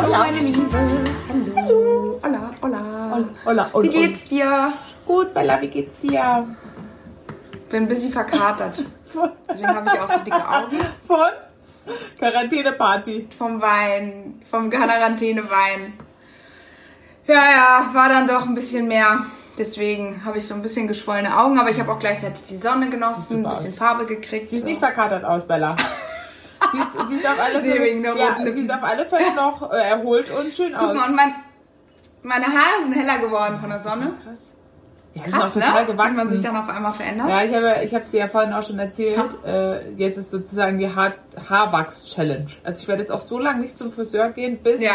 Hallo, 0.00 0.16
meine 0.16 0.38
Liebe. 0.38 0.78
Hallo. 1.28 2.20
Hola, 2.22 2.50
hola. 2.62 3.24
Hola, 3.44 3.68
und, 3.72 3.82
Wie 3.84 3.88
geht's 3.88 4.24
dir? 4.26 4.72
Gut, 5.04 5.34
Bella, 5.34 5.60
wie 5.60 5.66
geht's 5.66 5.98
dir? 5.98 6.46
Bin 7.68 7.82
ein 7.82 7.88
bisschen 7.88 8.12
verkatert. 8.12 8.84
Von, 9.06 9.30
Deswegen 9.48 9.66
habe 9.66 9.90
ich 9.92 10.00
auch 10.00 10.10
so 10.10 10.18
dicke 10.20 10.48
Augen. 10.48 10.78
von 11.04 11.28
Quarantäneparty. 12.16 13.28
Vom 13.36 13.60
Wein, 13.60 14.40
vom 14.48 14.70
Quarantäne-Wein. 14.70 15.94
Ja, 17.26 17.34
ja, 17.34 17.90
war 17.92 18.08
dann 18.08 18.28
doch 18.28 18.46
ein 18.46 18.54
bisschen 18.54 18.86
mehr. 18.86 19.26
Deswegen 19.58 20.24
habe 20.24 20.38
ich 20.38 20.46
so 20.46 20.54
ein 20.54 20.62
bisschen 20.62 20.86
geschwollene 20.86 21.36
Augen, 21.36 21.58
aber 21.58 21.70
ich 21.70 21.80
habe 21.80 21.90
auch 21.90 21.98
gleichzeitig 21.98 22.44
die 22.44 22.56
Sonne 22.56 22.88
genossen, 22.88 23.44
ein 23.44 23.50
bisschen. 23.50 23.74
Farbe 23.74 24.06
gekriegt. 24.06 24.48
Siehst 24.48 24.62
so. 24.62 24.68
nicht 24.68 24.78
verkatert 24.78 25.24
aus, 25.24 25.44
Bella. 25.48 25.74
Sie 26.72 26.78
ist, 26.78 27.08
sie 27.08 27.14
ist 27.16 27.26
auf 27.26 27.38
alle 27.40 27.62
Fälle, 27.64 28.18
ja, 28.18 28.52
sie 28.52 28.60
ist 28.62 28.70
auf 28.72 28.82
alle 28.82 29.06
Fälle 29.06 29.34
noch 29.36 29.70
äh, 29.72 29.76
erholt 29.90 30.30
und 30.30 30.52
schön 30.52 30.72
Guck 30.72 30.88
aus. 30.90 30.96
mal, 30.96 31.08
und 31.08 31.16
mein, 31.16 31.34
meine 32.22 32.46
Haare 32.46 32.82
sind 32.82 32.94
heller 32.94 33.18
geworden 33.18 33.58
von 33.60 33.70
der 33.70 33.78
Sonne. 33.78 34.12
Krass. 34.24 34.54
Ja, 35.14 35.22
Krass, 35.22 35.56
ne? 35.56 35.72
Hat 35.72 35.86
gewachsen. 35.86 36.16
man 36.16 36.28
sich 36.28 36.42
dann 36.42 36.56
auf 36.56 36.68
einmal 36.68 36.92
verändert. 36.92 37.28
Ja, 37.28 37.42
ich 37.42 37.52
habe, 37.54 37.84
ich 37.84 37.94
habe 37.94 38.04
sie 38.04 38.18
ja 38.18 38.28
vorhin 38.28 38.52
auch 38.52 38.62
schon 38.62 38.78
erzählt. 38.78 39.24
Äh, 39.44 39.90
jetzt 39.92 40.16
ist 40.18 40.30
sozusagen 40.30 40.78
die 40.78 40.94
Haar 40.94 41.14
Haarwachs-Challenge. 41.48 42.46
Also 42.62 42.82
ich 42.82 42.88
werde 42.88 43.02
jetzt 43.02 43.10
auch 43.10 43.20
so 43.20 43.38
lange 43.38 43.60
nicht 43.60 43.76
zum 43.76 43.90
Friseur 43.92 44.28
gehen, 44.30 44.58
bis 44.62 44.80
Ja, 44.80 44.92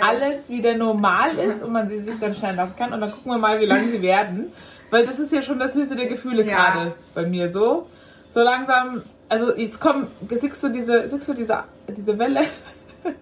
alles 0.00 0.48
wieder 0.48 0.74
normal 0.76 1.36
ist 1.38 1.62
und 1.62 1.72
man 1.72 1.88
sie 1.88 2.02
sich 2.02 2.18
dann 2.20 2.34
schneiden 2.34 2.56
lassen 2.56 2.76
kann. 2.76 2.92
Und 2.92 3.00
dann 3.00 3.10
gucken 3.10 3.32
wir 3.32 3.38
mal, 3.38 3.58
wie 3.60 3.66
lange 3.66 3.88
sie 3.88 4.02
werden. 4.02 4.52
Weil 4.90 5.04
das 5.06 5.18
ist 5.18 5.32
ja 5.32 5.42
schon 5.42 5.58
das 5.58 5.74
höchste 5.74 5.96
der 5.96 6.06
Gefühle 6.06 6.42
Ja. 6.44 6.54
gerade 6.70 6.94
bei 7.14 7.26
mir 7.26 7.50
so. 7.52 7.88
So 8.30 8.42
langsam, 8.42 9.02
also 9.28 9.54
jetzt 9.56 9.80
komm, 9.80 10.08
siehst 10.30 10.62
du 10.62 10.68
diese, 10.68 11.06
siehst 11.08 11.28
du 11.28 11.34
diese, 11.34 11.64
diese 11.88 12.18
Welle? 12.18 12.46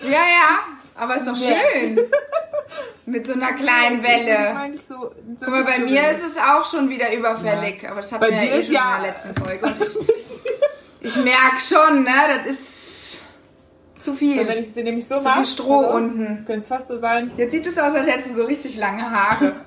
Ja, 0.00 0.10
ja, 0.10 0.58
aber 0.96 1.16
ist 1.16 1.26
doch 1.28 1.36
Ja. 1.36 1.54
schön. 1.72 2.00
Mit 3.06 3.24
so 3.26 3.34
einer 3.34 3.52
kleinen 3.52 4.02
Welle. 4.02 4.56
Eigentlich 4.56 4.84
so, 4.86 4.94
so 4.94 5.12
Guck 5.44 5.48
mal, 5.48 5.62
bei 5.64 5.78
mir 5.78 6.00
ist 6.10 6.24
es 6.24 6.36
auch 6.38 6.64
schon 6.68 6.88
wieder 6.88 7.12
überfällig. 7.14 7.86
Aber 7.88 8.00
das 8.00 8.10
hatten 8.10 8.20
Bei 8.22 8.30
wir 8.30 8.36
ja 8.44 8.56
eh 8.56 8.64
schon 8.64 8.74
ja- 8.74 8.96
in 8.96 9.02
der 9.02 9.12
letzten 9.12 9.34
Folge. 9.44 9.66
Und 9.66 9.76
ich, 9.80 11.08
ich 11.08 11.16
merke 11.16 11.60
schon, 11.60 12.02
ne, 12.02 12.10
das 12.36 12.46
ist 12.52 13.22
zu 14.00 14.14
viel. 14.14 14.40
Und 14.40 14.48
wenn 14.48 14.64
ich 14.64 14.72
sie 14.74 14.82
nämlich 14.82 15.06
so 15.06 15.18
Zu 15.18 15.24
mache, 15.24 15.36
viel 15.44 15.46
Stroh 15.46 15.78
unten. 15.94 16.44
könnte 16.46 16.60
es 16.62 16.68
fast 16.68 16.88
so 16.88 16.96
sein. 16.96 17.30
Jetzt 17.36 17.52
sieht 17.52 17.66
es 17.66 17.78
aus, 17.78 17.94
als 17.94 18.06
hättest 18.08 18.30
du 18.32 18.36
so 18.38 18.44
richtig 18.44 18.76
lange 18.78 19.08
Haare. 19.08 19.52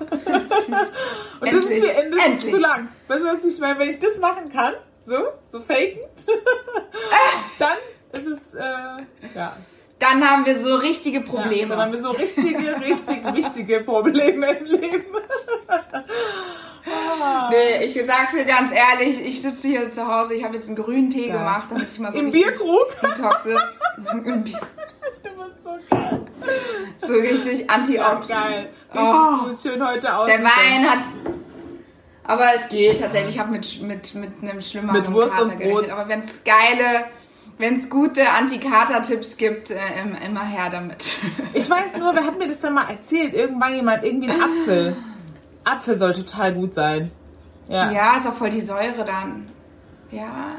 Und 1.40 1.52
das 1.52 1.64
ist, 1.64 1.70
mir, 1.70 2.10
das 2.10 2.44
ist 2.44 2.50
zu 2.50 2.58
lang. 2.58 2.88
Weißt 3.08 3.22
du, 3.22 3.26
was 3.26 3.44
ich 3.44 3.58
meine? 3.58 3.78
Wenn 3.78 3.90
ich 3.90 3.98
das 4.00 4.18
machen 4.18 4.52
kann, 4.52 4.74
so, 5.06 5.14
so 5.48 5.60
faken, 5.60 6.00
dann 7.58 7.76
ist 8.12 8.26
es, 8.26 8.54
äh, 8.54 9.04
ja. 9.34 9.56
Dann 9.98 10.28
haben 10.28 10.44
wir 10.44 10.58
so 10.58 10.74
richtige 10.74 11.20
ja. 11.20 11.24
Probleme. 11.24 11.70
Dann 11.70 11.80
haben 11.80 11.92
wir 11.92 12.02
so 12.02 12.10
richtige, 12.10 12.78
richtig 12.82 13.34
wichtige 13.34 13.80
Probleme 13.80 14.58
im 14.58 14.64
Leben. 14.66 15.04
Ah. 15.68 16.02
Nee, 17.50 17.84
ich 17.86 18.06
sag's 18.06 18.32
dir 18.34 18.44
ganz 18.44 18.70
ehrlich, 18.72 19.20
ich 19.20 19.42
sitze 19.42 19.66
hier 19.66 19.90
zu 19.90 20.06
Hause, 20.06 20.34
ich 20.34 20.44
habe 20.44 20.54
jetzt 20.54 20.68
einen 20.68 20.76
grünen 20.76 21.10
Tee 21.10 21.26
Geil. 21.28 21.38
gemacht, 21.38 21.66
damit 21.70 21.88
ich 21.90 21.98
mal 21.98 22.12
so 22.12 22.18
Im 22.18 22.30
Bierkrug? 22.30 22.86
detoxe. 23.02 23.56
Im 24.24 24.44
Bier- 24.44 24.60
Du 25.24 25.30
bist 25.30 25.64
so 25.64 25.70
geil. 25.90 26.20
so 26.98 27.12
richtig 27.14 27.68
Antiox. 27.68 28.28
Geil. 28.28 28.68
Oh. 28.94 29.52
Schön 29.60 29.84
heute 29.84 30.14
aus. 30.16 30.26
Der 30.28 30.38
Wein 30.44 30.88
hat. 30.88 31.04
Aber 32.26 32.44
es 32.56 32.68
geht 32.68 33.00
tatsächlich. 33.00 33.34
Ich 33.36 33.40
habe 33.40 33.52
mit, 33.52 33.80
mit, 33.82 34.14
mit 34.14 34.30
einem 34.42 34.60
schlimmeren 34.60 35.00
Mit 35.00 35.12
Wurst 35.12 35.32
Kater 35.34 35.44
und 35.44 35.50
Brot. 35.58 35.58
gerechnet. 35.60 35.90
Aber 35.92 36.08
wenn 36.08 36.20
es 36.20 36.42
geile, 36.44 37.04
wenn 37.58 37.78
es 37.80 37.88
gute 37.88 38.28
Anti-Kater-Tipps 38.30 39.36
gibt, 39.36 39.70
äh, 39.70 39.76
im- 40.02 40.16
immer 40.16 40.44
her 40.44 40.68
damit. 40.70 41.14
Ich 41.54 41.68
weiß 41.70 41.96
nur, 41.98 42.14
wer 42.14 42.24
hat 42.26 42.38
mir 42.38 42.48
das 42.48 42.60
denn 42.60 42.74
mal 42.74 42.90
erzählt? 42.90 43.32
Irgendwann 43.32 43.74
jemand, 43.74 44.04
irgendwie 44.04 44.30
ein 44.30 44.42
Apfel. 44.42 44.96
Apfel 45.64 45.96
soll 45.96 46.12
total 46.14 46.52
gut 46.54 46.74
sein. 46.74 47.10
Ja. 47.68 47.90
ja, 47.90 48.16
ist 48.16 48.26
auch 48.26 48.34
voll 48.34 48.50
die 48.50 48.60
Säure 48.60 49.04
dann. 49.04 49.46
Ja, 50.10 50.56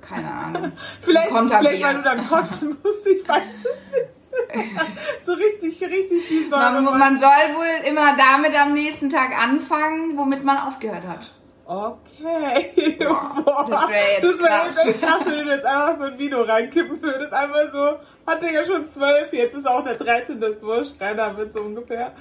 keine 0.00 0.32
Ahnung. 0.32 0.72
Vielleicht, 1.00 1.28
vielleicht, 1.28 1.82
weil 1.84 1.94
du 1.94 2.02
dann 2.02 2.28
kotzen 2.28 2.76
musst, 2.82 3.06
ich 3.06 3.28
weiß 3.28 3.52
es 3.54 3.64
nicht. 3.92 4.17
so 5.24 5.32
richtig, 5.32 5.80
richtig 5.80 6.22
viel 6.24 6.48
Säure. 6.50 6.80
Man, 6.82 6.98
man 6.98 7.18
soll 7.18 7.28
wohl 7.54 7.88
immer 7.88 8.16
damit 8.16 8.58
am 8.58 8.72
nächsten 8.72 9.08
Tag 9.10 9.30
anfangen, 9.40 10.16
womit 10.16 10.44
man 10.44 10.58
aufgehört 10.58 11.06
hat. 11.06 11.32
Okay. 11.66 12.96
Boah, 12.98 13.66
das 13.70 13.88
wär 13.90 14.12
jetzt 14.14 14.24
das 14.24 14.40
wär 14.40 14.48
krass. 14.48 14.76
jetzt 14.76 14.86
echt 14.86 15.02
krass, 15.02 15.20
wenn 15.26 15.44
du 15.46 15.52
jetzt 15.52 15.66
einfach 15.66 15.96
so 15.98 16.04
ein 16.04 16.18
Video 16.18 16.42
reinkippen 16.42 17.02
würdest. 17.02 17.32
Einfach 17.32 17.70
so, 17.70 17.98
hat 18.26 18.42
der 18.42 18.52
ja 18.52 18.64
schon 18.64 18.86
zwölf, 18.86 19.32
jetzt 19.32 19.54
ist 19.54 19.66
auch 19.66 19.84
der 19.84 19.96
13. 19.96 20.40
das 20.40 20.62
Wurscht 20.62 21.00
rein 21.00 21.16
damit 21.18 21.52
so 21.52 21.60
ungefähr. 21.60 22.12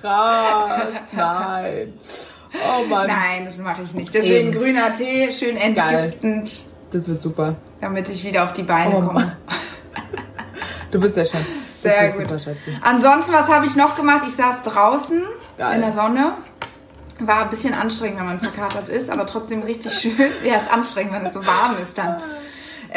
Krass, 0.00 0.92
nein. 1.12 1.98
Oh 2.54 2.84
Mann. 2.86 3.08
Nein, 3.08 3.44
das 3.44 3.58
mache 3.58 3.82
ich 3.82 3.92
nicht. 3.94 4.14
Deswegen 4.14 4.48
Eben. 4.52 4.58
grüner 4.58 4.92
Tee, 4.94 5.30
schön 5.32 5.56
entgiftend, 5.56 6.60
Das 6.92 7.08
wird 7.08 7.20
super. 7.20 7.56
damit 7.80 8.08
ich 8.08 8.24
wieder 8.24 8.44
auf 8.44 8.52
die 8.54 8.62
Beine 8.62 8.96
Oh 8.96 9.00
komme. 9.06 9.36
Du 10.94 11.00
bist 11.00 11.16
ja 11.16 11.24
schon. 11.24 11.44
Sehr 11.82 12.12
gut. 12.12 12.28
super. 12.28 12.54
Ansonsten, 12.82 13.32
was 13.32 13.48
habe 13.50 13.66
ich 13.66 13.74
noch 13.74 13.96
gemacht? 13.96 14.22
Ich 14.28 14.36
saß 14.36 14.62
draußen 14.62 15.24
Geil. 15.58 15.74
in 15.74 15.80
der 15.80 15.90
Sonne. 15.90 16.34
War 17.18 17.42
ein 17.42 17.50
bisschen 17.50 17.74
anstrengend, 17.74 18.20
wenn 18.20 18.26
man 18.26 18.38
verkatert 18.38 18.88
ist, 18.88 19.10
aber 19.10 19.26
trotzdem 19.26 19.62
richtig 19.62 19.92
schön. 19.92 20.32
Ja, 20.44 20.54
ist 20.54 20.72
anstrengend, 20.72 21.12
wenn 21.14 21.24
es 21.24 21.32
so 21.32 21.44
warm 21.44 21.76
ist 21.82 21.98
dann. 21.98 22.22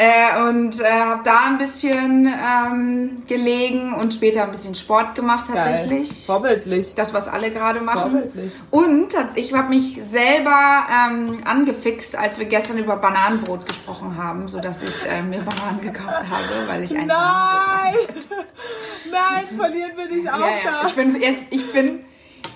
Äh, 0.00 0.48
und 0.48 0.80
äh, 0.80 0.84
habe 0.84 1.24
da 1.24 1.40
ein 1.48 1.58
bisschen 1.58 2.26
ähm, 2.32 3.22
gelegen 3.26 3.92
und 3.94 4.14
später 4.14 4.44
ein 4.44 4.52
bisschen 4.52 4.76
Sport 4.76 5.16
gemacht 5.16 5.50
tatsächlich. 5.52 6.08
Geil. 6.08 6.18
Vorbildlich. 6.24 6.94
Das, 6.94 7.12
was 7.14 7.26
alle 7.26 7.50
gerade 7.50 7.80
machen. 7.80 8.12
Vorbildlich. 8.12 8.52
Und 8.70 9.08
ich 9.34 9.52
habe 9.54 9.70
mich 9.70 9.98
selber 10.00 10.86
ähm, 10.88 11.38
angefixt, 11.44 12.14
als 12.14 12.38
wir 12.38 12.46
gestern 12.46 12.78
über 12.78 12.94
Bananenbrot 12.94 13.66
gesprochen 13.66 14.16
haben, 14.16 14.48
sodass 14.48 14.84
ich 14.84 15.04
äh, 15.10 15.20
mir 15.20 15.40
Bananen 15.40 15.80
gekauft 15.80 16.30
habe, 16.30 16.68
weil 16.68 16.84
ich 16.84 16.96
ein 16.96 17.08
Nein! 17.08 17.94
Nein, 19.10 19.46
verlieren 19.56 19.90
wir 19.96 20.08
nicht 20.08 20.32
auch 20.32 20.38
Ja, 20.38 20.46
ja. 20.46 20.82
da. 20.82 20.86
Ich 20.86 20.94
bin 20.94 21.20
jetzt, 21.20 21.46
ich 21.50 21.72
bin, 21.72 22.04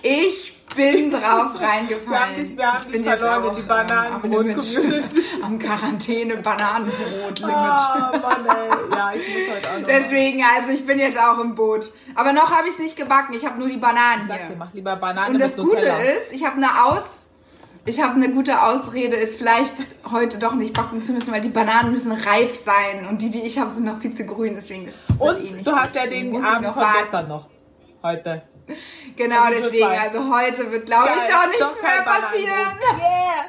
ich 0.02 0.61
bin 0.74 1.10
drauf 1.10 1.60
reingefallen. 1.60 2.06
Wir 2.06 2.16
haben 2.18 2.56
wir 2.56 2.66
haben 2.66 2.84
Ich 2.86 2.92
bin 2.92 3.04
verloren 3.04 3.44
auch, 3.44 3.54
die 3.56 3.62
Bananenbrot-Community. 3.62 4.76
Am, 5.42 5.44
am 5.44 5.58
Quarantäne-Bananenbrot-Limit. 5.58 7.54
Ah, 7.54 8.12
Mann, 8.22 8.46
ey. 8.46 8.96
Ja, 8.96 9.12
ich 9.14 9.28
muss 9.28 9.56
heute 9.56 9.70
auch 9.70 9.78
noch. 9.80 9.86
Deswegen, 9.86 10.44
also 10.56 10.72
ich 10.72 10.86
bin 10.86 10.98
jetzt 10.98 11.18
auch 11.18 11.38
im 11.38 11.54
Boot. 11.54 11.92
Aber 12.14 12.32
noch 12.32 12.50
habe 12.50 12.68
ich 12.68 12.74
es 12.74 12.78
nicht 12.80 12.96
gebacken. 12.96 13.34
Ich 13.34 13.44
habe 13.44 13.58
nur 13.58 13.68
die 13.68 13.76
Bananen 13.76 14.28
Sag 14.28 14.38
dir, 14.38 14.46
hier. 14.48 14.56
mach 14.58 14.72
lieber 14.72 14.96
Banane 14.96 15.30
Und 15.34 15.40
das 15.40 15.56
Gute 15.56 15.70
Nutella. 15.86 15.98
ist, 15.98 16.32
ich 16.32 16.44
habe 16.44 16.56
eine 16.56 16.84
Aus, 16.84 17.30
ich 17.84 18.00
habe 18.02 18.14
eine 18.14 18.32
gute 18.32 18.62
Ausrede, 18.62 19.16
ist 19.16 19.36
vielleicht 19.38 19.74
heute 20.10 20.38
doch 20.38 20.54
nicht 20.54 20.74
backen 20.74 21.02
zu 21.02 21.12
müssen, 21.12 21.32
weil 21.32 21.40
die 21.40 21.48
Bananen 21.48 21.90
müssen 21.92 22.12
reif 22.12 22.56
sein 22.58 23.06
und 23.08 23.22
die, 23.22 23.30
die 23.30 23.42
ich 23.42 23.58
habe, 23.58 23.72
sind 23.72 23.86
noch 23.86 23.98
viel 23.98 24.12
zu 24.12 24.24
grün, 24.24 24.54
deswegen 24.54 24.86
ist 24.86 24.98
es 25.08 25.16
Und 25.18 25.38
eh 25.38 25.50
nicht 25.50 25.66
du 25.66 25.72
hast 25.74 25.94
ja 25.94 26.06
den 26.06 26.42
Abend 26.44 26.68
von 26.72 26.84
gestern 27.00 27.28
noch. 27.28 27.48
Heute. 28.02 28.42
Genau, 29.16 29.42
Also 29.42 29.60
deswegen, 29.62 29.84
also 29.86 30.34
heute 30.34 30.70
wird, 30.72 30.86
glaube 30.86 31.08
ich, 31.14 31.30
doch 31.32 31.46
nichts 31.46 31.76
Doch 31.76 31.82
mehr 31.82 32.02
passieren. 32.02 32.78
Yeah! 32.98 33.44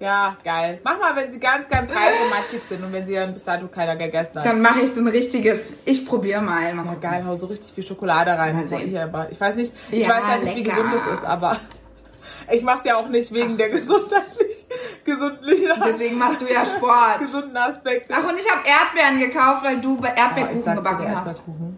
Ja, 0.00 0.36
geil. 0.44 0.80
Mach 0.84 0.96
mal, 0.98 1.16
wenn 1.16 1.30
sie 1.32 1.40
ganz, 1.40 1.68
ganz 1.68 1.90
reif 1.90 2.12
und 2.22 2.30
matschig 2.30 2.62
sind 2.68 2.84
und 2.84 2.92
wenn 2.92 3.04
sie 3.04 3.14
dann 3.14 3.34
bis 3.34 3.42
dato 3.42 3.66
keiner 3.66 3.96
gegessen 3.96 4.38
hat. 4.38 4.46
Dann 4.46 4.62
mache 4.62 4.80
ich 4.82 4.92
so 4.92 5.00
ein 5.00 5.08
richtiges, 5.08 5.74
ich 5.84 6.06
probiere 6.06 6.40
mal. 6.40 6.72
mal 6.74 6.86
Ja, 6.86 6.94
geil, 6.94 7.24
hau 7.26 7.36
so 7.36 7.46
richtig 7.46 7.72
viel 7.72 7.82
Schokolade 7.82 8.30
rein. 8.30 8.66
So, 8.68 8.76
aber, 8.76 9.28
ich 9.30 9.40
weiß 9.40 9.56
nicht, 9.56 9.72
ich 9.90 10.06
Ja, 10.06 10.10
weiß 10.10 10.24
halt 10.24 10.44
nicht, 10.44 10.56
wie 10.56 10.62
gesund 10.62 10.92
es 10.94 11.04
ist, 11.06 11.24
aber 11.24 11.58
ich 12.52 12.62
mach's 12.62 12.84
ja 12.84 12.96
auch 12.96 13.08
nicht 13.08 13.32
wegen 13.32 13.58
der 13.58 13.70
gesundheitlich, 13.70 14.66
gesundlichen, 15.04 15.82
Deswegen 15.84 16.16
machst 16.16 16.40
du 16.42 16.46
ja 16.46 16.64
Sport. 16.64 17.18
gesunden 17.18 17.56
Aspekte. 17.56 18.14
Ach, 18.16 18.22
und 18.28 18.38
ich 18.38 18.48
habe 18.48 18.60
Erdbeeren 18.64 19.18
gekauft, 19.18 19.64
weil 19.64 19.80
du 19.80 19.98
Oh, 20.00 20.04
Erdbeerkuchen 20.04 20.62
dir, 20.62 20.74
gebacken 20.76 21.16
hast. 21.16 21.26
Erdbeerkuchen. 21.26 21.76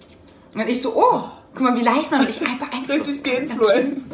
Und 0.57 0.69
ich 0.69 0.83
so, 0.83 0.95
oh, 0.95 1.25
guck 1.55 1.61
mal, 1.63 1.77
wie 1.77 1.83
leicht 1.83 2.11
man 2.11 2.25
mich 2.25 2.39
beeinflussen 2.41 2.91
Richtig 2.91 3.23
kann. 3.25 3.49
geinfluenced. 3.49 4.07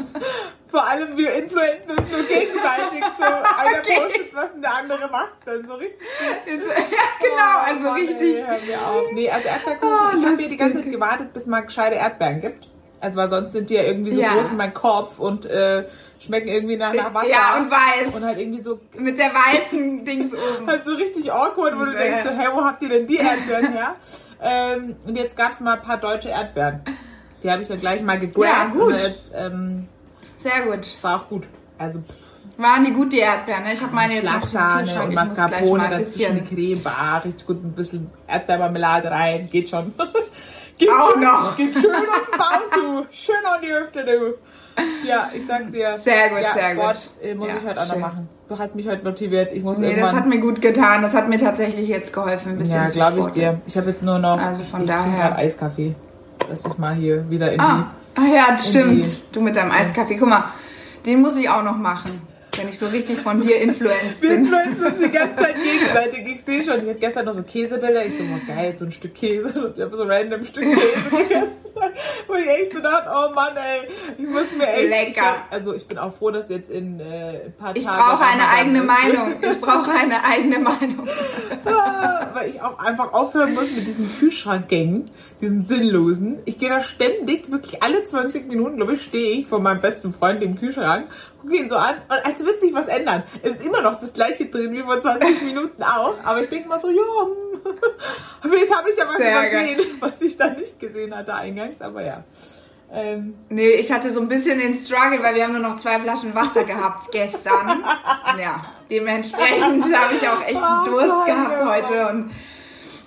Vor 0.69 0.85
allem 0.87 1.17
wir 1.17 1.33
influenzen 1.35 1.91
uns 1.93 2.11
nur 2.11 2.23
gegenseitig. 2.25 3.03
So, 3.19 3.25
einer 3.25 3.79
Okay. 3.81 4.01
postet 4.01 4.35
was 4.35 4.51
und 4.53 4.63
der 4.63 4.75
andere 4.75 5.09
macht's 5.11 5.41
dann 5.45 5.67
so 5.67 5.75
richtig. 5.75 6.01
Ist- 6.47 6.67
Ja, 6.69 6.75
genau, 7.21 7.65
also 7.67 7.85
Mann, 7.85 7.95
richtig. 8.01 8.37
Ey, 8.37 8.43
hör 8.47 8.59
mir 8.67 8.81
auf. 8.87 9.13
Nee, 9.13 9.31
also 9.31 9.49
Erdbeerkuchen, 9.49 9.89
Oh, 9.95 10.19
ich 10.19 10.25
habe 10.27 10.37
hier 10.37 10.49
die 10.49 10.57
ganze 10.57 10.83
Zeit 10.83 10.91
gewartet, 10.93 11.33
bis 11.33 11.47
mal 11.47 11.61
gescheite 11.61 11.97
Erdbeeren 11.97 12.41
gibt. 12.41 12.69
Also 13.01 13.17
weil 13.19 13.29
sonst 13.29 13.53
sind 13.53 13.71
die 13.71 13.75
ja 13.75 13.83
irgendwie 13.83 14.13
so 14.13 14.21
Ja. 14.21 14.35
groß 14.35 14.51
wie 14.51 14.57
mein 14.57 14.75
Kopf 14.75 15.19
und 15.19 15.47
äh, 15.47 15.85
schmecken 16.19 16.49
irgendwie 16.49 16.77
nach, 16.77 16.93
nach 16.95 17.13
Wasser. 17.15 17.29
Ja, 17.29 17.57
und 17.59 17.71
weiß. 17.71 18.15
Und 18.15 18.25
halt 18.25 18.39
irgendwie 18.39 18.61
so 18.63 18.81
Mit 18.95 19.19
der 19.19 19.31
weißen 19.33 20.05
Dings 20.05 20.33
oben. 20.35 20.67
halt 20.67 20.85
so 20.85 20.95
richtig 20.95 21.31
awkward, 21.31 21.79
wo 21.79 21.85
du 21.85 21.93
denkst, 21.93 22.25
so, 22.25 22.31
hey, 22.31 22.49
wo 22.53 22.65
habt 22.65 22.83
ihr 22.83 22.89
denn 22.89 23.07
die 23.07 23.17
Erdbeeren 23.19 23.73
her? 23.73 23.97
ähm, 24.43 24.97
und 25.07 25.17
jetzt 25.17 25.37
gab's 25.37 25.61
mal 25.61 25.75
ein 25.75 25.83
paar 25.83 25.99
deutsche 25.99 26.29
Erdbeeren. 26.31 26.83
Die 27.47 27.51
habe 27.53 27.63
ich 27.63 27.69
dann 27.69 27.79
gleich 27.79 28.03
mal 28.03 28.19
gegrabt. 28.19 28.45
Ja, 28.45 28.65
gut. 28.67 29.01
Jetzt 29.01 29.31
ähm, 29.35 29.87
Sehr 30.37 30.63
gut. 30.67 30.97
war 31.01 31.21
auch 31.21 31.29
gut. 31.29 31.45
Also 31.79 32.01
pff, 32.01 32.37
Waren 32.59 32.85
die 32.85 32.93
gut, 32.93 33.13
die 33.13 33.19
Erdbeeren, 33.21 33.63
ne? 33.63 33.75
Ich 33.75 33.83
habe 33.83 33.95
meine 33.95 34.15
jetzt 34.15 34.25
noch 34.25 34.41
Kühlschrank. 34.41 34.89
und 35.05 35.15
Mascarpone, 35.15 35.89
dazwischen 35.91 36.37
bisschen... 36.45 36.49
Creme, 36.49 36.83
bah, 36.83 37.19
richtig 37.25 37.47
gut, 37.47 37.63
ein 37.63 37.73
bisschen 37.73 38.11
Erdbeermarmelade 38.27 39.11
rein, 39.11 39.49
geht 39.49 39.71
schon. 39.71 39.95
Geht 40.79 40.91
Auch 40.91 41.13
schön, 41.13 41.23
noch. 41.23 41.57
Geht 41.57 41.73
schön 41.75 41.87
auf 41.95 42.27
den 42.31 42.39
Bauch, 42.39 42.71
du. 42.75 43.07
Schön 43.13 43.35
an 43.47 43.61
die 43.63 43.69
Hüfte, 43.73 44.05
du. 44.05 45.07
Ja, 45.09 45.31
ich 45.35 45.47
sag's 45.47 45.71
dir. 45.73 45.97
Sehr 45.99 46.29
gut, 46.31 46.41
ja, 46.43 46.53
sehr 46.53 46.73
Sport, 46.73 47.01
gut. 47.21 47.25
äh, 47.31 47.35
muss 47.35 47.49
Ja, 47.49 47.55
ich 47.59 47.65
heute 47.65 47.81
auch 47.81 47.89
noch 47.89 47.99
machen. 47.99 48.29
Du 48.49 48.59
hast 48.59 48.75
mich 48.75 48.87
heute 48.89 49.03
motiviert. 49.05 49.53
Ich 49.53 49.63
muss 49.63 49.79
Nee, 49.79 49.89
das 49.91 49.97
irgendwann... 49.97 50.17
hat 50.17 50.27
mir 50.29 50.39
gut 50.41 50.61
getan. 50.61 51.01
Das 51.03 51.15
hat 51.15 51.29
mir 51.31 51.39
tatsächlich 51.39 51.89
jetzt 51.89 52.13
geholfen, 52.13 52.53
ein 52.53 52.59
bisschen 52.59 52.83
ja, 52.83 52.89
zu 52.89 52.95
glaube 52.99 53.21
ich 53.21 53.27
dir. 53.29 53.61
Ich 53.67 53.77
habe 53.79 53.91
jetzt 53.91 54.03
nur 54.03 54.19
noch... 54.19 54.39
Also 54.39 54.65
von 54.65 54.83
ich 54.83 54.87
daher- 54.89 55.31
grad 55.31 55.39
Eiskaffee. 55.39 55.95
Dass 56.49 56.65
ich 56.65 56.79
mal 56.79 56.95
hier 56.95 57.29
wieder 57.29 57.53
in 57.53 57.61
Ah, 57.61 57.93
ah 58.15 58.27
ja, 58.27 58.47
das 58.53 58.69
stimmt. 58.69 59.05
Irgendwie. 59.05 59.17
Du 59.33 59.41
mit 59.41 59.57
deinem 59.57 59.71
Eiskaffee. 59.71 60.17
Guck 60.17 60.29
mal, 60.29 60.45
den 61.05 61.21
muss 61.21 61.37
ich 61.37 61.49
auch 61.49 61.63
noch 61.63 61.77
machen, 61.77 62.21
wenn 62.59 62.69
ich 62.69 62.79
so 62.79 62.87
richtig 62.87 63.21
von 63.21 63.41
dir 63.41 63.61
influenced 63.61 64.23
Wir 64.23 64.31
bin. 64.31 64.45
influenzen 64.45 64.85
uns 64.87 64.99
die 64.99 65.11
ganze 65.11 65.37
Zeit 65.37 65.57
gegenseitig. 65.63 66.27
Ich 66.27 66.45
sehe 66.45 66.63
schon, 66.65 66.83
ich 66.83 66.89
hatte 66.89 66.99
gestern 66.99 67.25
noch 67.27 67.35
so 67.35 67.43
Käsebilder. 67.43 68.05
Ich 68.07 68.17
so, 68.17 68.25
oh 68.25 68.41
geil, 68.47 68.75
so 68.77 68.85
ein 68.85 68.93
Stück 68.93 69.15
Käse. 69.15 69.75
Ich 69.77 69.83
habe 69.83 69.97
so 69.97 70.03
random 70.05 70.41
ein 70.41 70.45
Stück 70.47 70.65
Käse 70.65 71.11
gegessen. 71.11 71.65
Wo 72.27 72.35
ich 72.35 72.47
echt 72.49 72.73
so 72.75 72.81
dachte, 72.81 73.11
oh 73.11 73.35
Mann, 73.35 73.57
ey, 73.57 73.89
ich 74.19 74.27
muss 74.27 74.47
mir 74.57 74.67
echt... 74.69 74.91
Lecker. 74.91 75.45
Ich 75.49 75.53
also 75.53 75.75
ich 75.75 75.87
bin 75.87 75.99
auch 75.99 76.15
froh, 76.15 76.31
dass 76.31 76.49
jetzt 76.49 76.71
in 76.71 77.01
äh, 77.01 77.45
ein 77.47 77.53
paar 77.59 77.77
Ich 77.77 77.85
Tagen... 77.85 77.99
brauche 77.99 78.25
eine 78.25 78.49
eigene 78.59 78.79
ist. 78.81 78.87
Meinung. 78.87 79.37
Ich 79.43 79.61
brauche 79.61 79.91
eine 79.91 80.25
eigene 80.25 80.59
Meinung. 80.59 81.09
Ah, 81.65 82.27
Weil 82.35 82.51
ich 82.51 82.61
auch 82.63 82.79
einfach 82.79 83.13
aufhören 83.13 83.55
muss 83.55 83.71
mit 83.71 83.87
diesen 83.87 84.09
Kühlschrankgängen, 84.19 85.11
diesen 85.41 85.65
sinnlosen. 85.65 86.41
Ich 86.45 86.59
gehe 86.59 86.69
da 86.69 86.81
ständig, 86.81 87.51
wirklich 87.51 87.83
alle 87.83 88.05
20 88.05 88.49
Minuten, 88.49 88.77
glaube 88.77 88.95
ich, 88.95 89.03
stehe 89.03 89.39
ich 89.41 89.47
vor 89.47 89.61
meinem 89.61 89.81
besten 89.81 90.13
Freund 90.13 90.43
im 90.43 90.59
Kühlschrank, 90.59 91.07
gucke 91.47 91.57
ihn 91.57 91.69
so 91.69 91.77
an 91.77 91.97
und 92.09 92.27
als 92.27 92.41
würde 92.41 92.59
sich 92.59 92.75
was 92.75 92.87
ändern. 92.89 93.23
Es 93.43 93.53
ist 93.53 93.67
immer 93.67 93.81
noch 93.81 93.99
das 94.01 94.13
gleiche 94.13 94.47
drin 94.47 94.73
wie 94.73 94.83
vor 94.83 95.01
20 95.01 95.43
Minuten 95.45 95.83
auch, 95.83 96.15
aber 96.25 96.43
ich 96.43 96.49
denke 96.49 96.69
mal 96.69 96.81
so, 96.81 96.89
ja, 96.89 97.03
hm, 98.43 98.53
jetzt 98.53 98.75
habe 98.75 98.91
ich 98.91 98.97
ja 98.97 99.05
was 99.07 99.15
übersehen, 99.15 99.81
was 100.01 100.23
ich 100.23 100.37
da 100.37 100.51
nicht 100.51 100.79
gesehen 100.81 101.15
hatte 101.15 101.35
eingangs, 101.35 101.81
aber 101.81 102.03
ja. 102.03 102.25
Ähm, 102.93 103.35
Nee, 103.49 103.71
ich 103.71 103.91
hatte 103.91 104.11
so 104.11 104.21
ein 104.21 104.29
bisschen 104.29 104.59
den 104.59 104.75
Struggle, 104.75 105.23
weil 105.23 105.35
wir 105.35 105.45
haben 105.45 105.53
nur 105.53 105.63
noch 105.63 105.77
zwei 105.77 105.99
Flaschen 105.99 106.35
Wasser 106.35 106.65
gehabt 106.65 107.09
gestern. 107.13 107.83
Ja, 108.39 108.65
dementsprechend 108.91 109.85
habe 109.85 110.15
ich 110.15 110.29
auch 110.29 110.43
echt 110.43 110.57
einen 110.57 110.83
Oh 110.83 110.85
Durst 110.85 111.09
Gott, 111.09 111.27
gehabt 111.27 111.65
heute. 111.65 112.09
Und 112.09 112.31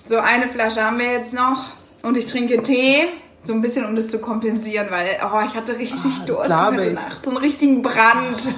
so 0.04 0.18
eine 0.18 0.48
Flasche 0.48 0.84
haben 0.84 0.98
wir 0.98 1.10
jetzt 1.12 1.32
noch. 1.32 1.64
Und 2.02 2.16
ich 2.18 2.26
trinke 2.26 2.62
Tee, 2.62 3.08
so 3.42 3.52
ein 3.54 3.62
bisschen, 3.62 3.86
um 3.86 3.96
das 3.96 4.08
zu 4.08 4.18
kompensieren, 4.18 4.88
weil 4.90 5.06
oh, 5.24 5.40
ich 5.46 5.54
hatte 5.54 5.76
richtig 5.78 6.00
Ah, 6.20 6.24
Durst 6.26 6.62
heute 6.62 6.88
ich. 6.88 6.94
Nacht. 6.94 7.24
So 7.24 7.30
einen 7.30 7.38
richtigen 7.38 7.82
Brand. 7.82 8.48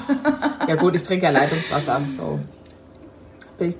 ja 0.67 0.75
gut, 0.75 0.97
ich 0.97 1.05
trinke 1.05 1.27
ja 1.27 1.31
Leitungswasser, 1.33 2.01
so. 2.19 2.41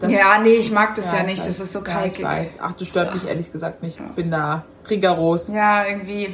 Ja, 0.07 0.39
nee, 0.39 0.55
ich 0.55 0.71
mag 0.71 0.95
das 0.95 1.07
ja, 1.13 1.21
ich 1.21 1.27
nicht. 1.27 1.39
weiß. 1.41 1.47
Das 1.47 1.59
ist 1.61 1.73
so 1.73 1.81
Ja, 1.81 1.85
kalkig. 1.87 2.19
ich 2.21 2.25
weiß. 2.25 2.49
Ach, 2.61 2.73
das 2.73 2.87
stört 2.87 3.15
mich 3.15 3.27
ehrlich 3.27 3.51
gesagt 3.51 3.83
nicht. 3.83 3.99
Ich 3.99 4.15
bin 4.15 4.31
da 4.31 4.65
rigoros 4.89 5.49
Ja, 5.49 5.85
irgendwie 5.87 6.27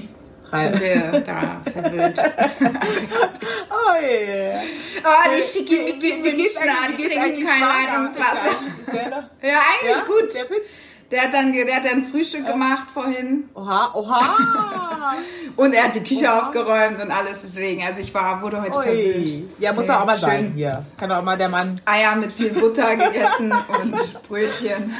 sind 0.51 0.53
rein. 0.53 0.81
wir 0.81 1.21
da 1.21 1.61
verwöhnt. 1.71 2.21
Oh 3.71 4.03
yeah. 4.03 4.61
Oh, 5.03 5.31
die 5.37 5.43
schickimicki 5.43 6.23
Wie 6.23 6.31
geht's 6.37 6.55
Münchner, 6.59 6.75
eigentlich- 6.85 7.09
die 7.09 7.15
trinken 7.19 7.47
kein? 7.47 7.61
Leitungswasser. 7.61 9.31
Ja, 9.43 9.61
eigentlich 9.71 9.97
Ja? 9.97 10.05
gut. 10.07 10.59
Der 11.11 11.23
hat 11.23 11.33
dann, 11.33 11.53
der 11.53 11.77
hat 11.77 11.85
dann 11.87 12.05
Frühstück 12.11 12.47
gemacht 12.47 12.89
vorhin 12.93 13.49
Oha, 13.55 13.93
oha. 13.95 14.21
und 15.57 15.75
er 15.75 15.85
hat 15.85 15.95
die 15.95 16.03
Küche 16.05 16.27
Oha. 16.27 16.41
aufgeräumt 16.41 17.03
und 17.03 17.11
alles 17.11 17.41
deswegen. 17.43 17.83
Also 17.83 18.03
ich 18.03 18.13
war, 18.13 18.43
wurde 18.43 18.61
heute 18.61 18.73
verwöhnt. 18.73 19.29
Ui. 19.29 19.49
Ja, 19.59 19.73
muss 19.73 19.87
doch 19.87 20.01
auch 20.01 20.05
mal 20.05 20.17
schön. 20.17 20.29
sein 20.29 20.53
hier. 20.55 20.85
Kann 20.99 21.11
auch 21.11 21.23
mal 21.23 21.39
der 21.39 21.49
Mann. 21.49 21.81
Eier 21.87 22.15
mit 22.17 22.31
viel 22.31 22.51
Butter 22.51 22.95
gegessen 22.97 23.53
und 23.53 24.23
Brötchen. 24.29 24.95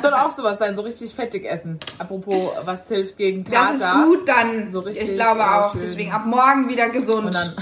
Soll 0.00 0.14
auch 0.14 0.34
sowas 0.34 0.58
sein, 0.58 0.74
so 0.74 0.80
richtig 0.80 1.14
fettig 1.14 1.44
essen. 1.44 1.78
Apropos, 1.98 2.52
was 2.64 2.88
hilft 2.88 3.18
gegen 3.18 3.44
Kater. 3.44 3.72
Das 3.72 3.74
ist 3.74 4.04
gut 4.04 4.28
dann. 4.28 4.70
So 4.70 4.80
richtig, 4.80 5.10
ich 5.10 5.14
glaube 5.14 5.40
äh, 5.40 5.44
auch. 5.44 5.72
schön. 5.72 5.80
Deswegen 5.82 6.12
ab 6.12 6.24
morgen 6.24 6.70
wieder 6.70 6.88
gesund. 6.88 7.26
Und 7.26 7.34
dann, 7.34 7.52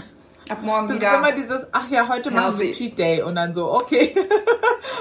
ab 0.50 0.58
morgen 0.62 0.88
das 0.88 0.96
ist 0.96 1.02
wieder. 1.02 1.19
immer 1.19 1.32
dieses, 1.32 1.66
ach 1.72 1.88
ja, 1.90 2.08
heute 2.08 2.31
machen 2.31 2.58
wir 2.58 2.64
Healthy. 2.66 2.78
Cheat 2.90 2.98
Day. 2.98 3.22
Und 3.22 3.34
dann 3.37 3.52
so, 3.54 3.72
okay. 3.72 4.14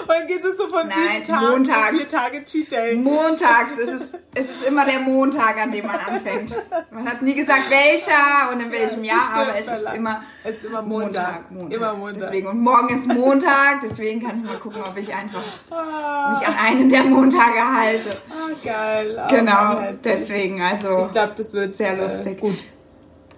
Und 0.02 0.10
dann 0.10 0.28
geht 0.28 0.44
es 0.44 0.58
so 0.58 0.68
von 0.68 0.88
Nein, 0.88 0.98
sieben 1.24 1.26
Tagen 1.26 1.48
montags. 1.52 1.90
vier 1.98 2.10
Tage 2.10 2.44
Cheat 2.44 2.72
Day. 2.72 2.96
Montags, 2.96 3.74
es 3.78 3.88
ist, 3.90 4.14
es 4.34 4.46
ist 4.50 4.64
immer 4.68 4.86
der 4.86 5.00
Montag, 5.00 5.62
an 5.62 5.72
dem 5.72 5.86
man 5.86 5.96
anfängt. 5.98 6.56
Man 6.92 7.08
hat 7.08 7.22
nie 7.22 7.34
gesagt, 7.36 7.70
welcher 7.70 8.52
und 8.52 8.60
in 8.62 8.72
welchem 8.72 9.04
Ja, 9.04 9.14
Jahr, 9.14 9.46
das 9.46 9.68
aber 9.68 9.76
es 9.76 9.82
ist 9.84 9.94
immer 9.96 10.22
Es 10.44 10.56
ist 10.58 10.66
immer 10.66 10.82
Montag. 10.82 11.52
Montag. 11.52 11.52
Montag. 11.52 11.78
Immer 11.78 11.94
Montag. 11.94 12.20
Deswegen, 12.22 12.48
und 12.48 12.60
morgen 12.62 12.90
ist 12.94 13.08
Montag, 13.08 13.82
deswegen 13.84 14.22
kann 14.26 14.40
ich 14.40 14.44
mal 14.50 14.60
gucken, 14.60 14.82
ob 14.82 14.98
ich 14.98 15.14
einfach 15.14 15.44
Ah, 15.70 16.38
mich 16.38 16.48
an 16.48 16.56
einen 16.64 16.90
der 16.90 17.04
Montage 17.04 17.60
halte. 17.76 18.18
ah, 18.30 18.50
geil. 18.64 19.18
Ah, 19.20 19.28
Genau, 19.28 19.94
deswegen, 20.04 20.62
also. 20.62 21.06
Ich 21.06 21.12
glaube, 21.12 21.34
das 21.38 21.54
wird 21.54 21.74
Sehr 21.74 21.96
lustig. 21.96 22.38
Äh, 22.38 22.42
gut. 22.42 22.58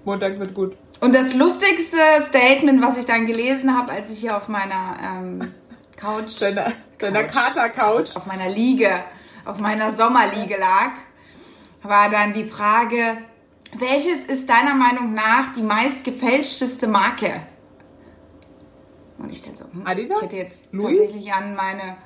Montag 0.05 0.39
wird 0.39 0.53
gut. 0.53 0.75
Und 0.99 1.13
das 1.13 1.33
lustigste 1.33 1.97
Statement, 2.27 2.81
was 2.81 2.97
ich 2.97 3.05
dann 3.05 3.27
gelesen 3.27 3.77
habe, 3.77 3.91
als 3.91 4.09
ich 4.09 4.19
hier 4.19 4.35
auf 4.35 4.47
meiner 4.47 4.97
ähm, 5.03 5.53
Couch, 5.95 6.41
Deiner, 6.41 6.73
deiner 6.97 7.23
Couch. 7.25 7.33
Kater-Couch. 7.33 8.15
auf 8.15 8.25
meiner 8.25 8.49
Liege, 8.49 9.03
auf 9.45 9.59
meiner 9.59 9.91
Sommerliege 9.91 10.57
lag, 10.57 10.91
war 11.83 12.09
dann 12.09 12.33
die 12.33 12.45
Frage, 12.45 13.17
welches 13.73 14.25
ist 14.25 14.49
deiner 14.49 14.73
Meinung 14.73 15.13
nach 15.13 15.53
die 15.53 15.61
meist 15.61 16.03
gefälschteste 16.03 16.87
Marke? 16.87 17.41
Und 19.19 19.31
ich 19.31 19.41
dachte 19.41 19.57
so, 19.57 19.65
hm, 19.71 19.85
Adidas? 19.85 20.17
ich 20.17 20.23
hätte 20.23 20.35
jetzt 20.35 20.73
Louis? 20.73 20.97
tatsächlich 20.97 21.33
an 21.33 21.55
meine, 21.55 21.97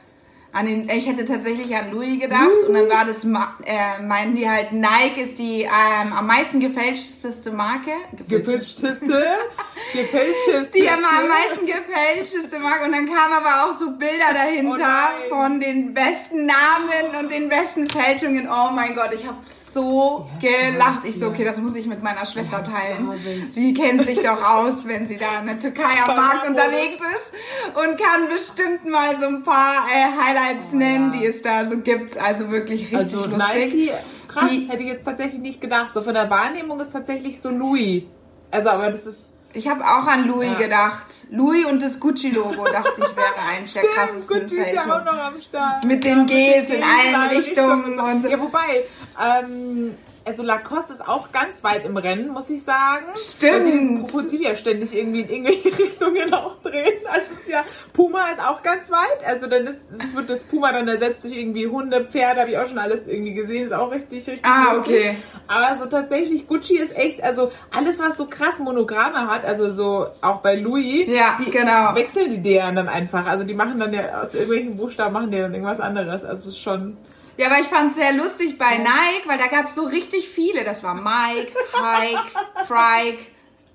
an 0.53 0.65
den, 0.65 0.89
ich 0.89 1.07
hätte 1.07 1.23
tatsächlich 1.23 1.73
an 1.75 1.91
Louis 1.91 2.19
gedacht 2.19 2.49
und 2.67 2.73
dann 2.73 2.89
war 2.89 3.05
das, 3.05 3.23
äh, 3.23 4.01
meinten 4.03 4.35
die 4.35 4.49
halt, 4.49 4.73
Nike 4.73 5.21
ist 5.21 5.39
die 5.39 5.61
ähm, 5.61 6.11
am 6.11 6.27
meisten 6.27 6.59
gefälschteste 6.59 7.51
Marke. 7.51 7.91
Gefälschteste. 8.27 9.07
Gefälschteste. 9.93 10.71
Die 10.77 10.89
am 10.89 10.99
am 11.03 11.27
meisten 11.27 11.65
gefälschteste 11.65 12.59
Marke 12.59 12.85
und 12.85 12.91
dann 12.91 13.07
kamen 13.07 13.33
aber 13.33 13.65
auch 13.65 13.77
so 13.77 13.91
Bilder 13.91 14.33
dahinter 14.33 15.09
Oh 15.25 15.35
von 15.35 15.59
den 15.59 15.93
besten 15.93 16.45
Namen 16.45 17.15
und 17.19 17.31
den 17.31 17.49
besten 17.49 17.89
Fälschungen. 17.89 18.47
Oh 18.47 18.71
mein 18.73 18.93
Gott, 18.95 19.13
ich 19.13 19.25
habe 19.25 19.37
so 19.45 20.29
gelacht. 20.39 21.05
Ich 21.05 21.17
so, 21.17 21.27
okay, 21.27 21.43
das 21.43 21.57
muss 21.57 21.75
ich 21.75 21.87
mit 21.87 22.03
meiner 22.03 22.25
Schwester 22.25 22.63
teilen. 22.63 23.09
Sie 23.51 23.73
kennt 23.73 24.03
sich 24.03 24.21
doch 24.21 24.43
aus, 24.43 24.87
wenn 24.87 25.07
sie 25.07 25.17
da 25.17 25.39
in 25.39 25.47
der 25.47 25.59
Türkei 25.59 26.01
am 26.05 26.15
Markt 26.15 26.47
unterwegs 26.47 26.95
ist 26.95 27.77
und 27.77 27.97
kann 27.97 28.27
bestimmt 28.29 28.85
mal 28.85 29.17
so 29.19 29.27
ein 29.27 29.43
paar 29.43 29.87
äh, 29.89 30.05
Highlights 30.21 30.40
nennen, 30.73 31.11
die 31.11 31.25
es 31.25 31.41
da 31.41 31.65
so 31.65 31.77
gibt. 31.77 32.17
Also 32.17 32.49
wirklich 32.51 32.83
richtig 32.93 32.97
Also 33.17 33.29
lustig. 33.29 33.73
Nike, 33.73 33.91
krass, 34.27 34.49
Die- 34.49 34.67
hätte 34.69 34.83
ich 34.83 34.89
jetzt 34.89 35.05
tatsächlich 35.05 35.39
nicht 35.41 35.61
gedacht. 35.61 35.93
So 35.93 36.01
von 36.01 36.13
der 36.13 36.29
Wahrnehmung 36.29 36.79
ist 36.79 36.91
tatsächlich 36.91 37.41
so 37.41 37.49
Louis. 37.49 38.03
Also, 38.51 38.69
aber 38.69 38.89
das 38.91 39.05
ist. 39.05 39.27
Ich 39.53 39.67
habe 39.67 39.83
auch 39.83 40.07
an 40.07 40.27
Louis 40.27 40.47
Ja. 40.53 40.57
gedacht. 40.59 41.07
Louis 41.31 41.65
und 41.65 41.81
das 41.81 41.99
Gucci-Logo 41.99 42.63
dachte 42.71 42.91
ich 42.95 43.15
wäre 43.17 43.49
eins 43.49 43.73
der 43.73 43.83
krassesten 43.83 44.39
Gucci 44.41 44.55
ist 44.55 44.73
ja 44.73 44.81
auch 44.83 45.03
noch 45.03 45.17
am 45.17 45.41
Start. 45.41 45.83
Mit 45.83 46.05
den 46.05 46.19
Ja, 46.19 46.23
Gs 46.59 46.67
den 46.67 46.75
in 46.75 46.81
Gs 46.81 46.87
allen 46.87 47.15
alle 47.15 47.37
Richtungen 47.37 47.99
und 47.99 48.21
so. 48.23 48.29
Ja, 48.29 48.39
wobei, 48.39 48.85
ähm, 49.21 49.97
also 50.25 50.43
Lacoste 50.43 50.93
ist 50.93 51.07
auch 51.07 51.31
ganz 51.31 51.63
weit 51.63 51.83
im 51.85 51.97
Rennen, 51.97 52.29
muss 52.29 52.49
ich 52.49 52.63
sagen. 52.63 53.05
Stimmt. 53.15 53.53
Weil 53.53 53.61
sie 53.63 53.71
diesen 53.71 54.05
Krokodil 54.05 54.41
ja 54.41 54.55
ständig 54.55 54.95
irgendwie 54.95 55.21
in 55.21 55.29
irgendwelche 55.29 55.77
Richtungen 55.83 56.33
auch 56.33 56.61
drehen. 56.61 56.99
Also 57.09 57.25
es 57.33 57.39
ist 57.41 57.49
ja, 57.49 57.63
Puma 57.93 58.29
ist 58.31 58.39
auch 58.39 58.61
ganz 58.61 58.91
weit. 58.91 59.25
Also 59.25 59.47
dann 59.47 59.63
ist, 59.63 59.79
es 59.99 60.15
wird 60.15 60.29
das 60.29 60.43
Puma 60.43 60.71
dann 60.71 60.87
ersetzt 60.87 61.23
durch 61.23 61.35
irgendwie 61.35 61.67
Hunde, 61.67 62.05
Pferde, 62.05 62.41
habe 62.41 62.51
ich 62.51 62.57
auch 62.57 62.67
schon 62.67 62.77
alles 62.77 63.07
irgendwie 63.07 63.33
gesehen. 63.33 63.65
Ist 63.65 63.73
auch 63.73 63.91
richtig, 63.91 64.27
richtig 64.27 64.45
Ah, 64.45 64.73
lustig. 64.73 64.95
okay. 64.97 65.15
Aber 65.47 65.79
so 65.79 65.85
tatsächlich, 65.87 66.47
Gucci 66.47 66.77
ist 66.77 66.95
echt, 66.95 67.23
also 67.23 67.51
alles, 67.75 67.99
was 67.99 68.17
so 68.17 68.27
krass 68.27 68.59
Monogramme 68.59 69.27
hat, 69.27 69.43
also 69.43 69.73
so 69.73 70.07
auch 70.21 70.41
bei 70.41 70.55
Louis, 70.55 71.09
Ja, 71.09 71.37
die 71.43 71.49
genau. 71.49 71.95
wechseln 71.95 72.29
die 72.31 72.41
deren 72.41 72.75
dann 72.75 72.87
einfach. 72.87 73.25
Also 73.25 73.43
die 73.43 73.53
machen 73.53 73.79
dann 73.79 73.93
ja 73.93 74.21
aus 74.21 74.33
irgendwelchen 74.33 74.75
Buchstaben 74.77 75.13
machen 75.13 75.31
die 75.31 75.39
dann 75.39 75.53
irgendwas 75.53 75.79
anderes. 75.79 76.23
Also 76.23 76.41
es 76.41 76.47
ist 76.55 76.59
schon. 76.61 76.97
Ja, 77.41 77.47
aber 77.47 77.59
ich 77.59 77.67
fand 77.69 77.89
es 77.89 77.97
sehr 77.97 78.13
lustig 78.13 78.59
bei 78.59 78.77
Nike, 78.77 79.23
weil 79.25 79.39
da 79.39 79.47
gab 79.47 79.69
es 79.69 79.73
so 79.73 79.85
richtig 79.85 80.29
viele. 80.29 80.63
Das 80.63 80.83
war 80.83 80.93
Mike, 80.93 81.51
Hike, 81.73 82.21
Frike, 82.67 83.25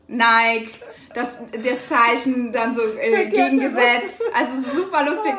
Nike. 0.06 0.70
Das, 1.12 1.38
das 1.50 1.88
Zeichen 1.88 2.52
dann 2.52 2.74
so 2.74 2.82
äh, 2.96 3.26
gegengesetzt. 3.26 4.22
Also 4.32 4.76
super 4.76 5.04
lustig. 5.04 5.34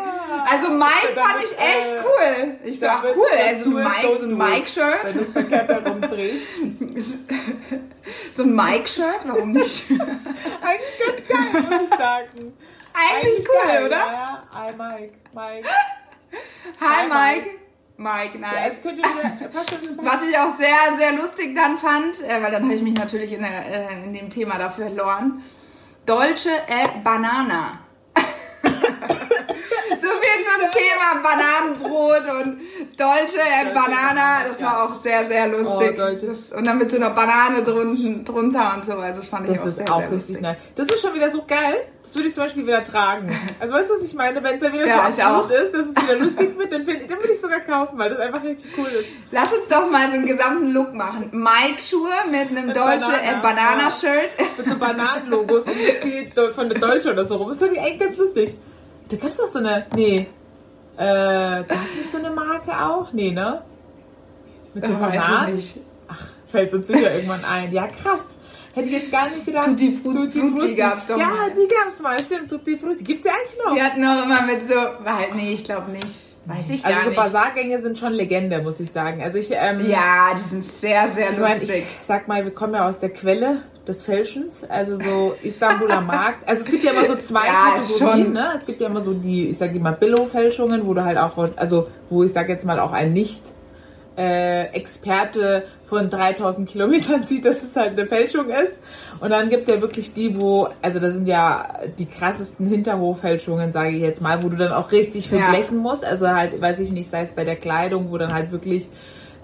Also 0.52 0.72
Mike 0.72 1.14
fand 1.16 1.42
ich 1.46 1.58
echt 1.58 1.88
äh, 1.88 2.02
cool. 2.04 2.58
Ich 2.66 2.82
so, 2.82 2.88
ach 2.88 3.06
cool, 3.16 3.30
also 3.48 3.70
Mike, 3.70 4.18
so 4.20 4.26
ein. 4.26 4.38
Mike-Shirt. 4.38 5.08
So 8.32 8.44
ein 8.44 8.56
Mike-Shirt, 8.56 9.26
warum 9.26 9.52
nicht? 9.52 9.84
Eigentlich 9.90 11.28
ganz 11.28 11.52
geil, 11.54 11.62
muss 11.62 11.82
ich 11.90 11.98
sagen. 11.98 12.54
Eigentlich 12.94 13.46
cool, 13.50 13.86
oder? 13.86 13.98
Ja. 13.98 14.48
Hi 14.54 14.72
Mike. 14.72 15.14
Mike. 15.34 15.68
Hi 16.80 16.82
Hi, 16.82 17.08
Mike. 17.36 17.67
Mike, 17.98 18.38
schon 19.68 19.80
so 19.80 20.04
Was 20.04 20.24
ich 20.24 20.38
auch 20.38 20.56
sehr, 20.56 20.98
sehr 20.98 21.14
lustig 21.14 21.56
dann 21.56 21.78
fand, 21.78 22.22
äh, 22.22 22.42
weil 22.44 22.52
dann 22.52 22.64
habe 22.64 22.76
ich 22.76 22.84
mich 22.84 22.96
natürlich 22.96 23.34
in, 23.34 23.40
der, 23.40 23.66
äh, 23.66 24.06
in 24.06 24.14
dem 24.14 24.30
Thema 24.30 24.58
dafür 24.60 24.88
verloren. 24.88 25.44
Dolce 26.06 26.52
e 26.68 27.02
Banana. 27.04 27.80
So 29.00 30.08
viel 30.08 30.46
zum 30.46 30.72
Thema 30.72 31.22
Bananenbrot 31.24 31.88
Brot 31.88 32.42
und 32.42 32.60
Dolce 32.98 33.40
and 33.62 33.74
Banana. 33.74 34.44
Das 34.48 34.62
war 34.62 34.84
auch 34.84 35.02
sehr, 35.02 35.24
sehr 35.26 35.48
lustig. 35.48 35.94
Oh, 35.94 35.98
Dolce. 35.98 36.28
das, 36.28 36.52
und 36.54 36.66
dann 36.66 36.78
mit 36.78 36.90
so 36.92 36.98
einer 36.98 37.10
Banane 37.12 37.64
drunten, 37.64 38.24
drunter 38.26 38.74
und 38.76 38.86
so. 38.86 38.94
Also 38.94 39.20
das 39.20 39.28
fand 39.30 39.48
ich 39.48 39.54
Das 39.54 39.62
auch 39.64 39.66
ist 39.68 39.78
sehr, 39.78 39.94
auch 39.94 40.00
sehr 40.02 40.10
lustig. 40.12 40.42
nice. 40.42 40.58
Das 40.76 40.88
ist 40.88 41.02
schon 41.02 41.14
wieder 41.14 41.30
so 41.30 41.44
geil. 41.46 41.76
Das 42.02 42.16
würde 42.16 42.30
ich 42.30 42.36
zum 42.36 42.44
Beispiel 42.46 42.66
wieder 42.66 42.84
tragen. 42.84 43.30
Also 43.60 43.74
weißt 43.74 43.90
du, 43.90 43.96
was 43.96 44.02
ich 44.04 44.14
meine? 44.14 44.42
Wenn 44.44 44.56
es 44.56 44.62
dann 44.62 44.74
wieder 44.74 44.88
Ja, 44.88 45.08
ich 45.10 45.16
so 45.16 45.22
absurd 45.24 45.46
auch. 45.46 45.52
ist, 45.52 45.74
dass 45.74 45.82
es 45.88 46.04
wieder 46.04 46.16
lustig 46.20 46.58
wird, 46.58 46.72
dann, 46.74 46.86
find- 46.86 47.02
dann 47.12 47.20
würde 47.20 47.34
ich 47.34 47.42
sogar 47.42 47.60
kaufen, 47.62 47.98
weil 48.00 48.10
das 48.10 48.20
einfach 48.20 48.44
richtig 48.44 48.72
cool 48.78 48.88
ist. 48.88 49.08
Lass 49.32 49.54
uns 49.54 49.68
doch 49.68 49.90
mal 49.92 50.08
so 50.08 50.14
einen 50.14 50.26
gesamten 50.26 50.72
Look 50.74 50.94
machen. 50.94 51.30
Mike-Schuhe 51.32 52.10
mit 52.32 52.50
einem 52.50 52.68
Mit 52.68 52.76
Dolce 52.78 53.00
Banana, 53.08 53.30
and 53.34 53.42
Banana-Shirt. 53.42 54.30
Mit 54.58 54.70
so 54.70 54.78
Bananenlogos 54.78 55.66
und 55.66 56.54
von 56.56 56.70
der 56.70 56.80
Deutsche 56.80 57.12
oder 57.12 57.26
so 57.26 57.36
rum. 57.36 57.50
Das 57.50 57.60
finde 57.60 57.76
ich 57.76 57.82
echt 57.82 58.00
ganz 58.00 58.18
lustig. 58.18 58.56
Da 59.10 59.16
gab 59.18 59.30
es 59.30 59.38
doch 59.38 59.48
so 59.52 59.60
eine. 59.60 59.86
Nee. 59.96 60.28
Äh, 60.98 61.64
gab 61.64 61.86
es 61.88 61.98
nicht 61.98 62.10
so 62.10 62.18
eine 62.18 62.32
Marke 62.32 62.72
auch? 62.72 63.12
Nee, 63.14 63.32
ne? 63.32 63.62
Mit 64.74 64.86
so 64.86 64.94
Äh, 64.94 65.02
weiß 65.02 65.16
ich 65.50 65.56
nicht. 65.56 65.80
Ach, 66.08 66.22
fällt 66.52 66.74
uns 66.74 66.88
sicher 66.88 67.14
irgendwann 67.14 67.46
ein. 67.46 67.72
Ja, 67.72 67.88
krass. 67.88 68.22
Hätte 68.74 68.88
ich 68.88 68.94
jetzt 68.94 69.12
gar 69.12 69.26
nicht 69.30 69.46
gedacht. 69.46 69.66
Tutti 69.66 69.92
Frutti- 69.92 70.40
Frutti 70.40 70.76
gab's 70.76 71.08
doch 71.08 71.18
Ja, 71.18 71.28
mal. 71.28 71.52
die 71.52 71.68
gab's 71.74 72.00
mal. 72.00 72.20
Stimmt, 72.20 72.50
Tutti 72.50 72.78
Frutti. 72.78 73.04
Gibt's 73.04 73.26
ja 73.26 73.32
eigentlich 73.32 73.64
noch. 73.66 73.74
Die 73.76 73.82
hatten 73.82 74.04
auch 74.06 74.24
immer 74.24 74.42
mit 74.44 74.68
so, 74.68 74.76
halt, 74.76 75.36
nee, 75.36 75.54
ich 75.54 75.64
glaube 75.64 75.92
nicht. 75.92 76.36
Weiß 76.46 76.70
ich 76.70 76.82
gar 76.84 76.92
Also 76.92 77.04
so 77.06 77.10
nicht. 77.10 77.18
Basargänge 77.20 77.82
sind 77.82 77.98
schon 78.00 78.14
Legende, 78.14 78.62
muss 78.62 78.80
ich 78.80 78.92
sagen. 78.92 79.22
Also 79.22 79.38
ich, 79.40 79.50
ähm, 79.52 79.88
Ja, 79.90 80.30
die 80.36 80.48
sind 80.50 80.64
sehr, 80.64 81.08
sehr 81.10 81.32
ich, 81.32 81.38
mein, 81.40 81.60
lustig. 81.60 81.86
ich 82.00 82.06
sag 82.06 82.28
mal, 82.28 82.44
wir 82.46 82.54
kommen 82.54 82.74
ja 82.76 82.88
aus 82.88 83.00
der 83.00 83.10
Quelle 83.10 83.64
des 83.88 84.04
Fälschens, 84.04 84.64
also 84.70 84.98
so 84.98 85.36
Istanbuler 85.44 86.02
Markt. 86.02 86.48
Also 86.48 86.64
es 86.64 86.70
gibt 86.72 86.84
ja 86.84 86.92
immer 86.92 87.06
so 87.06 87.16
zwei 87.16 87.46
Ja, 87.48 87.72
Kategorien, 87.76 88.26
schon. 88.26 88.34
ne? 88.34 88.48
Es 88.56 88.66
gibt 88.66 88.82
ja 88.82 88.88
immer 88.88 89.04
so 89.04 89.14
die, 89.14 89.50
ich 89.50 89.58
sag 89.58 89.74
immer 89.76 89.92
Billo-Fälschungen, 89.94 90.86
wo 90.86 90.94
du 90.94 91.04
halt 91.04 91.18
auch 91.18 91.32
von, 91.34 91.52
also 91.56 91.88
wo 92.10 92.24
ich 92.24 92.34
sag 92.34 92.50
jetzt 92.50 92.66
mal 92.66 92.80
auch 92.80 92.92
ein 92.92 93.14
nicht 93.14 93.42
äh, 94.18 94.66
Experte 94.74 95.64
von 95.86 96.10
3000 96.10 96.68
Kilometern 96.68 97.28
sieht, 97.28 97.46
dass 97.46 97.62
es 97.64 97.76
halt 97.76 97.92
eine 97.92 98.08
Fälschung 98.08 98.50
ist. 98.50 98.80
Und 99.20 99.30
dann 99.30 99.50
gibt's 99.50 99.70
ja 99.70 99.80
wirklich 99.80 100.14
die, 100.14 100.42
wo, 100.42 100.70
also 100.82 101.00
das 101.00 101.14
sind 101.14 101.28
ja 101.28 101.80
die 102.00 102.08
krassesten 102.08 102.66
Hinterhoffälschungen, 102.68 103.72
sage 103.74 103.92
ich 103.92 104.02
jetzt 104.02 104.22
mal, 104.22 104.42
wo 104.44 104.50
du 104.50 104.58
dann 104.58 104.72
auch 104.74 104.92
richtig 104.92 105.30
Ja. 105.30 105.38
verblechen 105.38 105.78
musst. 105.78 106.04
Also 106.04 106.28
halt, 106.30 106.60
weiß 106.60 106.80
ich 106.80 106.92
nicht, 106.92 107.10
sei 107.10 107.24
es 107.24 107.32
bei 107.32 107.44
der 107.46 107.56
Kleidung, 107.56 108.12
wo 108.12 108.18
dann 108.18 108.34
halt 108.34 108.52
wirklich 108.52 108.88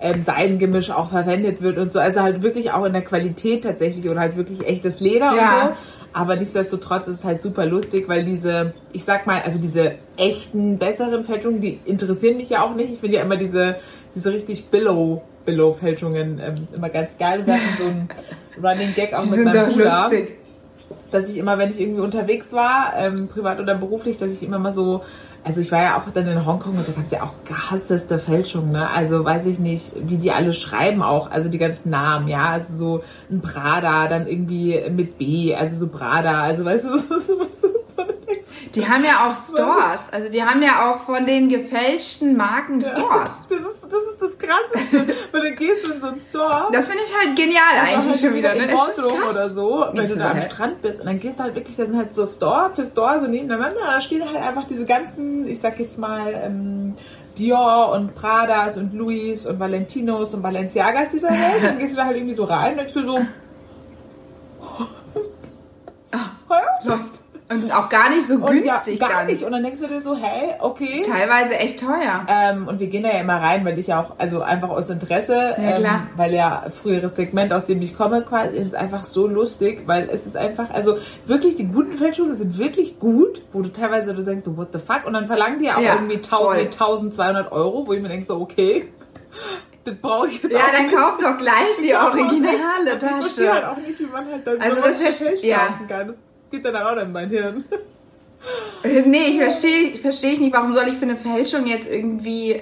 ähm, 0.02 0.24
Seidengemisch 0.24 0.90
auch 0.92 1.10
verwendet 1.10 1.62
wird 1.62 1.78
und 1.78 1.94
so. 1.94 2.00
Also 2.00 2.22
halt 2.22 2.42
wirklich 2.42 2.72
auch 2.72 2.86
in 2.86 2.94
der 2.94 3.04
Qualität 3.04 3.64
tatsächlich 3.64 4.08
und 4.10 4.20
halt 4.20 4.36
wirklich 4.38 4.66
echtes 4.68 5.00
Leder 5.00 5.34
Ja. 5.36 5.68
und 5.70 5.78
so. 5.78 5.82
Aber 6.16 6.36
nichtsdestotrotz 6.36 7.08
ist 7.08 7.20
es 7.20 7.24
halt 7.24 7.42
super 7.42 7.66
lustig, 7.66 8.08
weil 8.08 8.24
diese, 8.24 8.74
ich 8.92 9.04
sag 9.04 9.26
mal, 9.26 9.42
also 9.42 9.60
diese 9.60 9.94
echten, 10.18 10.78
besseren 10.78 11.24
Fälschungen, 11.24 11.60
die 11.60 11.80
interessieren 11.86 12.38
mich 12.38 12.50
ja 12.50 12.62
auch 12.64 12.76
nicht. 12.76 12.94
Ich 12.94 13.00
finde 13.00 13.16
ja 13.18 13.24
immer 13.24 13.38
diese, 13.38 13.78
diese 14.14 14.32
richtig 14.32 14.66
Billow, 14.66 15.24
Billow-Fälschungen 15.46 16.40
ähm, 16.40 16.68
immer 16.76 16.90
ganz 16.90 17.18
geil. 17.18 17.40
Und 17.40 17.48
hatten 17.52 17.62
so 17.80 17.86
einen 17.86 18.10
Running 18.64 18.94
Gag 18.94 19.14
auch 19.14 19.24
Die 19.24 19.30
mit 19.30 19.40
sind 19.40 19.46
meinem 19.46 19.70
Bruder 19.72 20.02
lustig. 20.04 20.36
dass 21.10 21.30
ich 21.32 21.38
immer, 21.38 21.58
wenn 21.58 21.72
ich 21.72 21.82
irgendwie 21.82 22.02
unterwegs 22.02 22.54
war, 22.54 22.94
ähm, 22.96 23.28
privat 23.28 23.60
oder 23.60 23.74
beruflich, 23.76 24.18
dass 24.18 24.34
ich 24.34 24.44
immer 24.44 24.60
mal 24.60 24.74
so, 24.74 25.02
also 25.44 25.62
ich 25.62 25.72
war 25.72 25.82
ja 25.82 25.98
auch 25.98 26.10
dann 26.14 26.28
in 26.28 26.46
Hongkong 26.46 26.78
und 26.78 26.88
da 26.88 26.92
gab 26.94 27.04
es 27.04 27.12
ja 27.12 27.24
auch 27.24 27.34
gehasseste 27.46 28.18
Fälschungen, 28.18 28.72
ne? 28.72 28.90
Also 28.90 29.26
weiß 29.26 29.46
ich 29.48 29.60
nicht, 29.60 29.92
wie 29.96 30.18
die 30.18 30.32
alle 30.32 30.54
schreiben 30.54 31.02
auch, 31.04 31.30
also 31.32 31.50
die 31.50 31.58
ganzen 31.58 31.90
Namen, 31.90 32.28
ja, 32.28 32.50
also 32.50 32.74
so 32.76 33.04
ein 33.30 33.42
Prada, 33.42 34.08
dann 34.08 34.28
irgendwie 34.28 34.90
mit 34.90 35.18
B, 35.18 35.54
also 35.54 35.78
so 35.78 35.88
Prada, 35.90 36.42
also 36.44 36.64
weißt 36.64 36.86
du, 36.86 36.98
so, 36.98 37.20
so, 37.20 37.36
so 37.52 37.68
Die 38.76 38.88
haben 38.88 39.04
ja 39.04 39.28
auch 39.30 39.36
Stores. 39.36 40.06
Also 40.12 40.30
die 40.30 40.44
haben 40.44 40.64
ja 40.64 40.90
auch 40.92 41.02
von 41.06 41.26
den 41.28 41.48
gefälschten 41.50 42.36
Marken 42.36 42.82
Stores. 42.82 43.46
Das 43.50 43.60
ist, 43.62 43.84
das 43.84 44.02
ist 44.14 44.20
das 44.22 44.38
Krasseste, 44.40 45.16
weil 45.32 45.42
dann 45.44 45.56
gehst 45.58 45.86
du 45.86 45.92
in 45.94 46.02
so 46.02 46.08
einen 46.08 46.20
Store 46.30 46.70
Das 46.72 46.88
finde 46.88 47.04
ich 47.06 47.14
halt 47.16 47.36
genial 47.36 47.62
eigentlich 47.80 48.12
halt 48.14 48.20
schon 48.20 48.34
wieder. 48.34 48.56
Ne? 48.56 48.64
in 48.64 48.70
Das 48.72 48.90
ist 48.90 48.96
Bordeaux 48.96 49.16
krass. 49.16 49.32
oder 49.32 49.50
so, 49.50 49.86
wenn 49.92 49.96
Das 49.98 50.10
du 50.10 50.16
da 50.18 50.32
am 50.32 50.42
Strand 50.42 50.82
bist 50.82 51.00
und 51.00 51.06
dann 51.06 51.20
gehst 51.20 51.38
du 51.40 51.44
halt 51.44 51.54
wirklich, 51.56 51.76
da 51.76 51.86
sind 51.86 51.98
halt 51.98 52.16
so 52.16 52.26
Store 52.26 52.72
für 52.74 52.84
Store 52.84 53.20
so 53.20 53.28
nebeneinander, 53.28 53.78
da 53.86 54.02
stehen 54.02 54.26
halt 54.26 54.38
einfach 54.38 54.66
diese 54.66 54.86
ganzen, 54.86 55.48
ich 55.48 55.60
sag 55.60 55.80
jetzt 55.80 56.00
mal, 56.00 56.34
ähm, 56.34 56.96
Dior 57.38 57.92
und 57.94 58.14
Pradas 58.16 58.78
und 58.78 58.94
Louis 58.94 59.46
und 59.46 59.60
Valentinos 59.60 60.34
und 60.34 60.42
Balenciagas 60.42 61.10
dieser 61.10 61.30
Welt. 61.32 61.64
Dann 61.64 61.78
gehst 61.80 61.94
du 61.94 61.98
da 61.98 62.06
halt 62.06 62.18
irgendwie 62.18 62.36
so 62.36 62.46
rein 62.46 62.72
und 62.72 62.78
denkst 62.80 62.94
du 62.94 63.06
so, 63.06 63.20
Ah, 66.12 66.32
Läuft. 66.84 67.20
Und 67.54 67.72
auch 67.72 67.90
gar 67.90 68.10
nicht 68.10 68.26
so 68.28 68.40
günstig 68.40 69.00
ja, 69.02 69.08
gar 69.08 69.18
dann. 69.20 69.28
nicht. 69.28 69.44
Und 69.44 69.52
dann 69.52 69.64
denkst 69.64 69.80
du 69.82 69.88
dir 69.88 70.02
so, 70.02 70.16
hey, 70.16 70.56
okay. 70.60 71.02
Teilweise 71.06 71.58
echt 71.60 71.80
teuer. 71.80 72.26
Ähm, 72.28 72.68
und 72.68 72.80
wir 72.80 72.88
gehen 72.88 73.04
da 73.04 73.10
ja 73.10 73.20
immer 73.20 73.42
rein, 73.42 73.64
weil 73.66 73.78
ich 73.80 73.88
ja 73.88 74.02
auch, 74.02 74.16
also 74.18 74.42
einfach 74.42 74.70
aus 74.70 74.90
Interesse, 74.90 75.56
Ja. 75.58 75.76
Ähm, 75.78 76.08
weil 76.16 76.34
ja 76.34 76.66
früheres 76.70 77.16
Segment, 77.16 77.54
aus 77.54 77.66
dem 77.66 77.82
ich 77.82 77.98
komme, 77.98 78.22
quasi, 78.24 78.58
ist 78.58 78.76
einfach 78.76 79.04
so 79.04 79.28
lustig, 79.28 79.84
weil 79.86 80.10
es 80.10 80.26
ist 80.26 80.38
einfach, 80.38 80.70
also 80.72 80.98
wirklich, 81.26 81.56
die 81.56 81.68
guten 81.68 81.94
Fälschungen 81.94 82.34
sind 82.36 82.58
wirklich 82.58 83.00
gut, 83.00 83.42
wo 83.52 83.62
du 83.62 83.70
teilweise 83.70 84.14
du 84.14 84.24
denkst, 84.24 84.44
so, 84.46 84.56
what 84.58 84.70
the 84.74 84.80
fuck, 84.80 85.06
und 85.06 85.14
dann 85.14 85.28
verlangen 85.28 85.60
die 85.60 85.66
ja 85.66 85.78
auch 85.78 85.82
Ja, 85.82 85.96
irgendwie 85.96 86.18
voll. 86.28 86.54
1000, 86.60 86.74
1200 86.74 87.52
Euro, 87.52 87.86
wo 87.88 87.94
ich 87.94 88.02
mir 88.02 88.10
denke, 88.10 88.26
so, 88.28 88.36
okay, 88.40 88.90
das 89.84 89.96
brauche 89.96 90.28
ich 90.30 90.42
jetzt 90.42 90.54
Ja, 90.54 90.60
dann 90.72 90.86
nicht. 90.86 90.96
kauf 90.96 91.18
doch 91.18 91.38
gleich 91.38 91.78
die 91.84 91.94
originale 91.94 92.94
Ich 92.94 93.00
verstehe 93.00 93.52
halt 93.52 93.64
Tasche. 93.64 93.72
auch 93.72 93.78
nicht, 93.78 94.00
wie 94.00 94.06
man 94.06 94.26
halt 94.32 94.48
dann 94.48 94.62
Also 94.62 94.82
das 94.82 95.00
gefälscht 95.00 95.44
ja. 95.44 95.58
kann. 95.88 96.08
Das 96.08 96.16
geht 96.54 96.66
dann 96.66 96.76
auch 96.76 96.96
in 97.02 97.12
mein 97.12 97.30
Hirn. 97.30 97.66
Äh, 98.84 99.02
Nee, 99.02 99.28
ich 99.30 99.38
verstehe 99.38 99.98
versteh 99.98 100.32
ich 100.32 100.40
nicht, 100.40 100.54
warum 100.54 100.74
soll 100.74 100.88
ich 100.88 100.96
für 100.96 101.04
eine 101.04 101.16
Fälschung 101.16 101.66
jetzt 101.66 101.90
irgendwie 101.90 102.62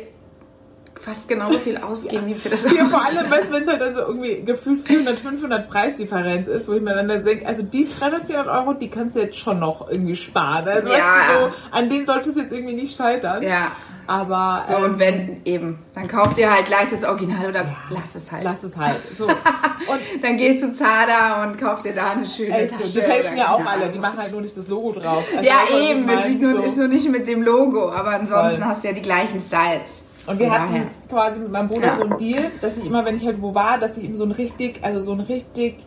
fast 1.02 1.28
genauso 1.28 1.58
viel 1.58 1.78
ausgeben 1.78 2.28
wie 2.28 2.34
für 2.36 2.50
das 2.50 2.64
Ja, 2.64 2.86
vor 2.86 3.04
allem, 3.06 3.30
weißt 3.30 3.50
du, 3.50 3.54
wenn 3.54 3.64
es 3.64 3.68
halt 3.70 3.82
also 3.82 4.02
irgendwie 4.02 4.44
gefühlt 4.46 4.86
400, 4.88 5.20
500 5.20 5.70
Preisdifferenz 5.70 6.48
ist, 6.48 6.68
wo 6.68 6.74
ich 6.74 6.82
mir 6.82 6.94
dann 6.94 7.08
denke, 7.24 7.46
also 7.48 7.64
die 7.64 7.88
300, 7.88 8.26
400 8.26 8.48
Euro, 8.56 8.74
die 8.74 8.90
kannst 8.90 9.16
du 9.16 9.22
jetzt 9.22 9.40
schon 9.40 9.60
noch 9.60 9.90
irgendwie 9.90 10.16
sparen. 10.16 10.68
Also 10.68 10.90
Ja. 10.90 10.96
weißt 10.98 11.30
du, 11.30 11.46
so, 11.50 11.52
an 11.72 11.90
denen 11.90 12.06
sollte 12.06 12.30
es 12.30 12.36
jetzt 12.36 12.52
irgendwie 12.52 12.74
nicht 12.76 12.96
scheitern. 12.96 13.42
Ja. 13.42 13.72
Aber 14.08 14.66
So, 14.68 14.76
ähm, 14.78 14.84
und 14.84 15.00
wenn 15.00 15.42
eben, 15.46 15.80
dann 15.94 16.08
kauft 16.08 16.38
ihr 16.38 16.52
halt 16.54 16.66
gleich 16.66 16.90
das 16.90 17.04
Original 17.04 17.48
oder 17.50 17.66
lass 17.90 18.16
es 18.16 18.32
halt. 18.32 18.44
lass 18.44 18.64
es 18.64 18.76
halt. 18.76 18.98
So. 19.16 19.26
Und 19.88 20.24
Dann 20.24 20.38
geht 20.38 20.60
zu 20.60 20.72
Zara 20.74 21.44
und 21.44 21.60
kauft 21.60 21.86
dir 21.86 21.94
da 21.94 22.12
eine 22.12 22.26
schöne 22.26 22.56
ey, 22.62 22.68
Tasche. 22.68 22.84
die 22.84 23.02
fälschen 23.02 23.36
ja 23.36 23.52
auch 23.52 23.66
alle, 23.66 23.90
die 23.90 23.98
machen 23.98 24.20
halt 24.20 24.32
nur 24.32 24.42
nicht 24.42 24.56
das 24.56 24.68
Logo 24.68 24.92
drauf. 24.92 25.26
Also, 25.36 25.50
Ja, 25.50 25.56
du, 25.68 25.76
eben, 25.78 26.08
es 26.08 26.16
mein? 26.16 26.28
sieht 26.28 26.42
nur, 26.42 26.54
So. 26.54 26.62
ist 26.62 26.78
nur 26.78 26.88
nicht 26.88 27.10
mit 27.10 27.28
dem 27.28 27.42
Logo, 27.42 27.92
aber 27.92 28.12
ansonsten 28.12 28.60
Voll. 28.62 28.70
hast 28.70 28.84
du 28.84 28.90
ja 28.90 28.94
die 28.94 29.02
gleichen 29.02 29.42
Styles. 29.42 30.04
Und 30.28 30.40
wir 30.40 30.52
hatten 30.52 30.90
quasi 31.10 31.40
mit 31.40 31.52
meinem 31.52 31.68
Bruder 31.68 31.88
Ja. 31.88 31.96
so 31.98 32.04
einen 32.04 32.18
Deal, 32.18 32.52
dass 32.62 32.78
ich 32.78 32.86
immer, 32.86 33.04
wenn 33.06 33.16
ich 33.16 33.26
halt 33.26 33.42
wo 33.42 33.56
war, 33.56 33.80
dass 33.80 33.98
ich 33.98 34.04
ihm 34.04 34.16
so 34.16 34.24
ein 34.24 34.32
richtig, 34.32 34.80
also 34.84 35.02
so 35.02 35.14
ein 35.14 35.20
richtig 35.22 35.78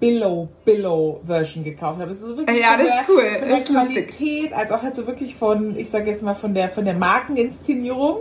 Billow, 0.00 0.48
Billow 0.64 1.20
Version 1.24 1.64
gekauft 1.64 1.98
habe. 2.00 2.08
Das 2.08 2.18
ist 2.18 2.24
so 2.24 2.36
wirklich 2.36 2.58
Ja, 2.60 2.72
von 2.72 2.78
das 2.80 2.88
der, 2.88 3.00
ist 3.00 3.08
cool. 3.08 3.38
Von 3.38 3.48
der 3.48 3.58
ist 3.58 3.68
lustig. 3.70 4.08
Qualität, 4.10 4.52
als 4.52 4.72
auch 4.72 4.82
halt 4.82 4.94
so 4.96 5.06
wirklich 5.06 5.34
von, 5.34 5.76
ich 5.78 5.90
sag 5.90 6.06
jetzt 6.06 6.22
mal 6.22 6.34
von 6.34 6.54
der, 6.54 6.68
von 6.70 6.84
der 6.84 6.94
Markeninszenierung. 6.94 8.18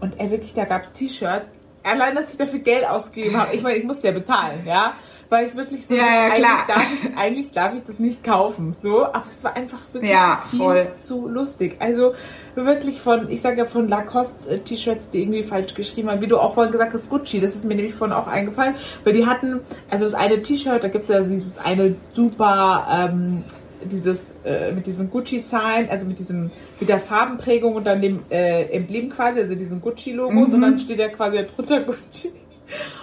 Und 0.00 0.20
ey, 0.20 0.30
wirklich, 0.30 0.52
da 0.54 0.64
gab's 0.64 0.92
T-Shirts. 0.92 1.52
Allein, 1.82 2.14
dass 2.14 2.30
ich 2.32 2.36
dafür 2.36 2.58
Geld 2.58 2.86
ausgegeben 2.86 3.36
habe. 3.36 3.54
Ich 3.54 3.62
meine, 3.62 3.76
ich 3.78 3.84
musste 3.84 4.08
ja 4.08 4.12
bezahlen, 4.12 4.60
ja. 4.66 4.94
Weil 5.28 5.48
ich 5.48 5.56
wirklich 5.56 5.86
so, 5.86 5.94
Ja, 5.94 6.02
ja, 6.02 6.24
eigentlich, 6.26 6.38
klar. 6.38 6.64
Darf 6.68 6.86
ich, 7.02 7.16
eigentlich 7.16 7.50
darf 7.50 7.74
ich 7.74 7.82
das 7.84 7.98
nicht 7.98 8.22
kaufen. 8.22 8.76
So, 8.80 9.04
aber 9.06 9.24
es 9.28 9.42
war 9.42 9.56
einfach 9.56 9.78
wirklich 9.92 10.12
Ja, 10.12 10.42
viel 10.48 10.58
voll. 10.60 10.88
zu 10.98 11.28
lustig. 11.28 11.76
Also 11.80 12.14
wirklich 12.54 13.00
von, 13.00 13.28
ich 13.30 13.40
sage 13.42 13.58
ja 13.58 13.66
von 13.66 13.88
Lacoste 13.88 14.60
T-Shirts, 14.64 15.10
die 15.10 15.20
irgendwie 15.22 15.42
falsch 15.42 15.74
geschrieben 15.74 16.10
haben, 16.10 16.22
wie 16.22 16.26
du 16.26 16.38
auch 16.38 16.54
vorhin 16.54 16.72
gesagt 16.72 16.94
hast, 16.94 17.10
Gucci, 17.10 17.40
das 17.40 17.54
ist 17.56 17.64
mir 17.64 17.74
nämlich 17.74 17.94
vorhin 17.94 18.16
auch 18.16 18.26
eingefallen, 18.28 18.76
weil 19.04 19.12
die 19.12 19.26
hatten, 19.26 19.60
also 19.90 20.04
das 20.04 20.14
eine 20.14 20.40
T-Shirt, 20.42 20.82
da 20.82 20.88
gibt's 20.88 21.08
ja 21.08 21.20
dieses 21.20 21.58
eine 21.58 21.96
super, 22.14 22.86
ähm, 22.90 23.44
dieses, 23.84 24.34
äh, 24.44 24.72
mit 24.72 24.86
diesem 24.86 25.10
Gucci-Sign, 25.10 25.90
also 25.90 26.06
mit 26.06 26.18
diesem, 26.18 26.50
mit 26.80 26.88
der 26.88 26.98
Farbenprägung 26.98 27.74
und 27.74 27.86
dann 27.86 28.00
dem 28.00 28.20
äh, 28.30 28.62
Emblem 28.74 29.10
quasi, 29.10 29.40
also 29.40 29.54
diesem 29.54 29.80
Gucci-Logo, 29.82 30.46
sondern 30.46 30.78
steht 30.78 30.98
ja 30.98 31.08
quasi 31.08 31.44
drunter 31.54 31.80
Gucci. 31.84 32.32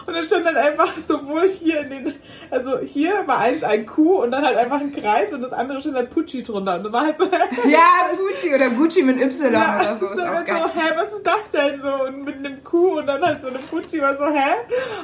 Und 0.06 0.14
da 0.14 0.22
stand 0.22 0.46
dann 0.46 0.58
einfach 0.58 0.98
sowohl 1.08 1.50
hier 1.50 1.82
in 1.82 1.90
den, 1.90 2.14
also 2.52 2.80
hier 2.80 3.24
war 3.26 3.40
eins 3.40 3.64
ein 3.64 3.86
Q 3.86 4.22
und 4.24 4.32
dann 4.32 4.44
halt 4.46 4.58
einfach 4.58 4.80
ein 4.82 4.92
Kreis 4.94 5.32
und 5.32 5.42
das 5.42 5.54
andere 5.54 5.80
stand 5.80 5.96
halt 5.96 6.10
Pucci 6.10 6.44
drunter. 6.44 6.76
Und 6.76 6.84
das 6.84 6.92
war 6.94 7.02
halt 7.06 7.18
so, 7.18 7.24
Ja, 7.70 8.10
Gucci 8.18 8.54
oder 8.54 8.70
Gucci 8.72 9.04
mit 9.04 9.22
Y 9.22 9.54
ja, 9.54 9.80
oder 9.80 9.98
so 9.98 10.06
ist 10.08 10.18
war 10.18 10.32
auch 10.32 10.36
dann 10.36 10.46
geil. 10.46 10.62
so, 10.74 10.80
hä, 10.82 10.92
was 10.98 11.14
ist 11.14 11.26
das 11.26 11.52
denn 11.54 11.80
so? 11.80 12.04
Und 12.06 12.26
mit 12.26 12.36
einem 12.36 12.64
Q 12.64 13.00
und 13.00 13.08
dann 13.08 13.22
halt 13.22 13.42
so 13.42 13.48
einem 13.48 13.64
Pucci 13.64 14.02
war 14.02 14.18
so, 14.18 14.26
hä? 14.26 14.54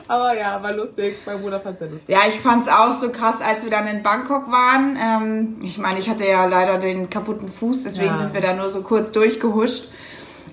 Aber 0.07 0.37
ja, 0.37 0.61
war 0.61 0.73
lustig. 0.73 1.17
Mein 1.25 1.41
Bruder 1.41 1.59
fand's 1.61 1.79
ja 1.81 1.87
lustig. 1.87 2.09
Ja, 2.09 2.19
ich 2.27 2.39
fand's 2.41 2.67
auch 2.67 2.91
so 2.93 3.11
krass, 3.11 3.41
als 3.41 3.63
wir 3.63 3.71
dann 3.71 3.87
in 3.87 4.03
Bangkok 4.03 4.51
waren. 4.51 4.97
Ähm, 5.01 5.57
ich 5.63 5.77
meine, 5.77 5.99
ich 5.99 6.09
hatte 6.09 6.25
ja 6.25 6.45
leider 6.45 6.77
den 6.77 7.09
kaputten 7.09 7.49
Fuß, 7.51 7.83
deswegen 7.83 8.09
Ja. 8.09 8.15
sind 8.17 8.33
wir 8.33 8.41
da 8.41 8.53
nur 8.53 8.69
so 8.69 8.81
kurz 8.81 9.11
durchgehuscht. 9.11 9.91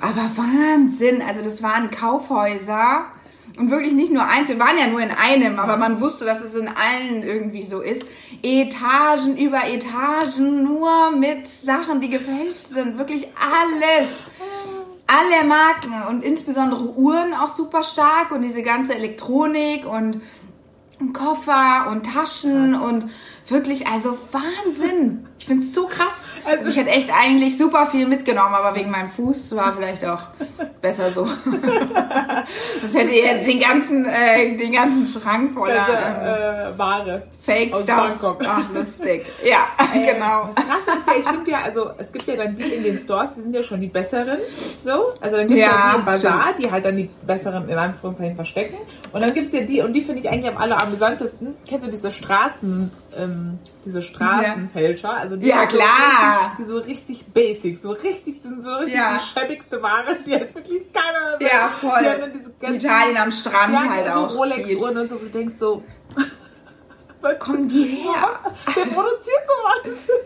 Aber 0.01 0.31
Wahnsinn, 0.37 1.23
also 1.27 1.43
das 1.43 1.63
waren 1.63 1.91
Kaufhäuser 1.91 3.07
und 3.57 3.71
wirklich 3.71 3.93
nicht 3.93 4.13
nur 4.13 4.25
eins, 4.25 4.49
wir 4.49 4.59
waren 4.59 4.79
ja 4.79 4.87
nur 4.87 5.01
in 5.01 5.11
einem, 5.11 5.59
aber 5.59 5.77
man 5.77 6.01
wusste, 6.01 6.25
dass 6.25 6.43
es 6.43 6.55
in 6.55 6.69
allen 6.69 7.23
irgendwie 7.23 7.63
so 7.63 7.81
ist. 7.81 8.07
Etagen 8.43 9.37
über 9.37 9.67
Etagen, 9.67 10.63
nur 10.63 11.11
mit 11.13 11.49
Sachen, 11.49 12.01
die 12.01 12.11
gefälscht 12.11 12.69
sind, 12.69 12.99
wirklich 12.99 13.29
alles. 13.37 14.27
alle 15.07 15.47
Marken 15.47 15.93
und 16.09 16.25
insbesondere 16.25 16.83
Uhren 16.97 17.33
auch 17.33 17.55
super 17.55 17.85
stark 17.85 18.33
und 18.33 18.43
diese 18.43 18.63
ganze 18.63 18.95
Elektronik 18.95 19.87
und 19.87 20.21
Koffer 21.13 21.87
und 21.91 22.07
Taschen 22.07 22.75
und 22.75 23.11
wirklich, 23.49 23.87
also 23.87 24.17
Wahnsinn. 24.33 25.27
Ich 25.39 25.47
finde 25.47 25.65
es 25.65 25.75
so 25.75 25.87
krass. 25.87 26.35
Also, 26.45 26.71
ich 26.71 26.77
hätte 26.77 26.91
echt 26.91 27.11
eigentlich 27.13 27.57
super 27.59 27.87
viel 27.89 28.07
mitgenommen, 28.07 28.55
aber 28.55 28.75
wegen 28.77 28.91
meinem 28.91 29.11
Fuß 29.11 29.55
war 29.57 29.75
vielleicht 29.75 30.05
auch 30.05 30.23
besser 30.81 31.11
so. 31.11 31.27
das 32.83 32.95
hätte 32.95 33.13
jetzt 33.13 33.47
den 33.47 33.61
ganzen, 33.61 34.07
äh, 34.07 34.57
den 34.57 34.73
ganzen 34.73 35.05
Schrank 35.05 35.53
voller 35.55 35.87
Also, 35.87 35.93
äh, 36.75 36.79
Ware. 36.79 37.23
Fake 37.41 37.73
aus 37.75 37.83
Stuff. 37.83 37.97
Bangkok. 37.97 38.43
Ach, 38.47 38.63
lustig. 38.73 39.25
Ja, 39.45 39.67
Äh, 39.95 40.13
genau. 40.15 40.47
Das 40.47 40.57
Krasse 40.57 40.99
ist 40.99 41.07
ja, 41.07 41.13
ich 41.21 41.29
finde 41.29 41.51
ja, 41.51 41.59
also 41.63 41.91
es 41.99 42.11
gibt 42.13 42.27
ja 42.27 42.37
dann 42.37 42.57
die 42.57 42.63
in 42.65 42.83
den 42.83 42.99
Stores, 42.99 43.29
die 43.37 43.41
sind 43.43 43.55
ja 43.55 43.63
schon 43.63 43.81
die 43.81 43.87
besseren, 43.87 44.39
so. 44.83 45.13
Also 45.21 45.37
dann 45.37 45.47
gibt 45.47 45.61
es 45.61 45.67
Ja, 45.67 45.73
ja, 45.73 45.91
die 45.93 45.99
im 46.01 46.05
Bazar, 46.05 46.43
stimmt. 46.43 46.59
die 46.65 46.71
halt 46.71 46.85
dann 46.85 46.97
die 46.97 47.11
besseren 47.27 47.69
in 47.69 47.79
Anführungszeichen 47.79 48.35
verstecken. 48.37 48.77
Und 49.13 49.23
dann 49.23 49.35
gibt 49.35 49.53
es 49.53 49.61
ja 49.61 49.65
die, 49.67 49.83
und 49.83 49.93
die 49.93 50.01
finde 50.03 50.21
ich 50.21 50.29
eigentlich 50.29 50.51
am 50.53 50.57
alleramüsantesten. 50.61 51.55
Kennst 51.69 51.87
du 51.87 51.91
diese 51.91 52.11
Straßen, 52.11 52.91
ähm, 53.17 53.59
diese 53.85 54.03
Straßenfälscher? 54.03 55.11
Also 55.17 55.37
die 55.37 55.47
Ja, 55.49 55.57
halt 55.59 55.71
so 55.73 55.77
klar. 55.79 55.89
richtig- 56.51 56.57
Die 56.59 56.65
so 56.65 56.79
richtig 56.79 57.27
basic, 57.33 57.79
so 57.81 57.91
richtig, 57.93 58.43
die 58.43 58.49
sind 58.49 58.63
so 58.63 58.73
richtig 58.75 58.95
Ja. 58.95 59.19
die 59.19 59.41
schäbigste 59.41 59.83
Ware, 59.83 60.17
die 60.27 60.33
halt 60.35 60.55
wirklich 60.55 60.83
keiner 60.93 61.37
mehr 61.39 61.49
Ja, 61.49 61.71
Die 61.81 62.09
haben 62.09 62.21
dann 62.21 62.33
diese 62.33 62.45
voll. 62.51 62.55
ganzen- 62.61 62.87
Italien 62.87 63.17
am 63.19 63.33
Strand 63.33 63.73
ja, 63.75 63.89
halt 63.91 64.07
so 64.07 64.13
auch. 64.13 64.35
Rolex-Uhren 64.37 64.99
und 64.99 65.09
so, 65.11 65.17
wo 65.17 65.25
du 65.25 65.31
denkst 65.31 65.55
so, 65.59 65.83
Kommen 67.41 67.67
die 67.67 67.83
her? 67.85 68.39
Wer 68.75 68.85
produziert 68.87 69.43
sowas? 69.49 70.09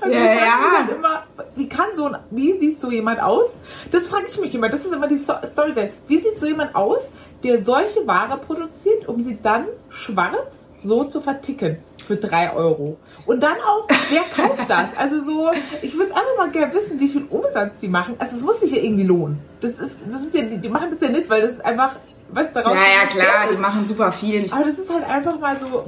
Also 0.00 0.16
Ja, 0.16 0.24
ja. 0.34 0.72
halt 0.78 0.90
immer, 0.90 1.22
wie 1.54 1.68
kann 1.68 1.94
so 1.94 2.06
ein, 2.06 2.16
wie 2.32 2.58
sieht 2.58 2.80
so 2.80 2.90
jemand 2.90 3.20
aus? 3.22 3.50
Das 3.92 4.08
frage 4.08 4.26
ich 4.28 4.36
mich 4.40 4.52
immer. 4.52 4.68
Das 4.68 4.84
ist 4.84 4.92
immer 4.92 5.06
die 5.06 5.16
Story. 5.16 5.92
Wie 6.08 6.18
sieht 6.18 6.40
so 6.40 6.46
jemand 6.48 6.74
aus, 6.74 7.04
der 7.42 7.64
solche 7.64 8.06
Ware 8.06 8.38
produziert, 8.38 9.08
um 9.08 9.20
sie 9.20 9.38
dann 9.42 9.66
schwarz 9.88 10.70
so 10.82 11.04
zu 11.04 11.20
verticken 11.20 11.78
für 12.04 12.16
drei 12.16 12.52
Euro? 12.52 12.96
Und 13.26 13.42
dann 13.42 13.56
auch, 13.58 13.86
wer 14.10 14.22
kauft 14.22 14.68
das? 14.68 14.88
Also 14.96 15.22
so, 15.24 15.50
ich 15.82 15.94
würde 15.96 16.12
einfach 16.12 16.36
mal 16.36 16.50
gerne 16.50 16.72
wissen, 16.74 16.98
wie 16.98 17.08
viel 17.08 17.24
Umsatz 17.30 17.78
die 17.80 17.88
machen. 17.88 18.14
Also 18.18 18.36
es 18.36 18.42
muss 18.42 18.60
sich 18.60 18.72
ja 18.72 18.78
irgendwie 18.82 19.04
lohnen. 19.04 19.40
Das 19.60 19.72
ist, 19.72 19.98
das 20.06 20.22
ist 20.22 20.34
ja, 20.34 20.42
die, 20.42 20.58
die 20.58 20.68
machen 20.68 20.90
das 20.90 21.00
ja 21.00 21.08
nicht, 21.08 21.28
weil 21.28 21.42
das 21.42 21.60
einfach, 21.60 21.96
was 22.30 22.52
daraus 22.52 22.74
Ja, 22.74 22.80
ja, 23.02 23.06
klar, 23.06 23.44
ist. 23.44 23.56
die 23.56 23.60
machen 23.60 23.86
super 23.86 24.10
viel. 24.12 24.50
Aber 24.52 24.64
das 24.64 24.78
ist 24.78 24.92
halt 24.92 25.04
einfach 25.04 25.38
mal 25.38 25.58
so. 25.60 25.84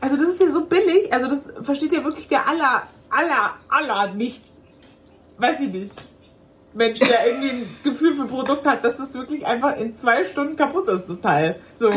Also 0.00 0.16
das 0.16 0.28
ist 0.34 0.40
ja 0.40 0.50
so 0.50 0.64
billig, 0.64 1.12
also 1.12 1.28
das 1.28 1.48
versteht 1.62 1.92
ja 1.92 2.02
wirklich 2.04 2.28
der 2.28 2.48
aller, 2.48 2.82
aller, 3.10 3.54
aller 3.68 4.12
nicht. 4.14 4.42
Weiß 5.38 5.60
ich 5.60 5.72
nicht. 5.72 5.92
Mensch, 6.74 6.98
der 7.00 7.26
irgendwie 7.26 7.50
ein 7.50 7.66
Gefühl 7.84 8.14
für 8.14 8.24
Produkt 8.24 8.66
hat, 8.66 8.84
dass 8.84 8.96
das 8.96 9.14
wirklich 9.14 9.46
einfach 9.46 9.76
in 9.76 9.94
zwei 9.94 10.24
Stunden 10.24 10.56
kaputt 10.56 10.88
ist, 10.88 11.06
das 11.06 11.20
Teil. 11.20 11.60
So. 11.78 11.90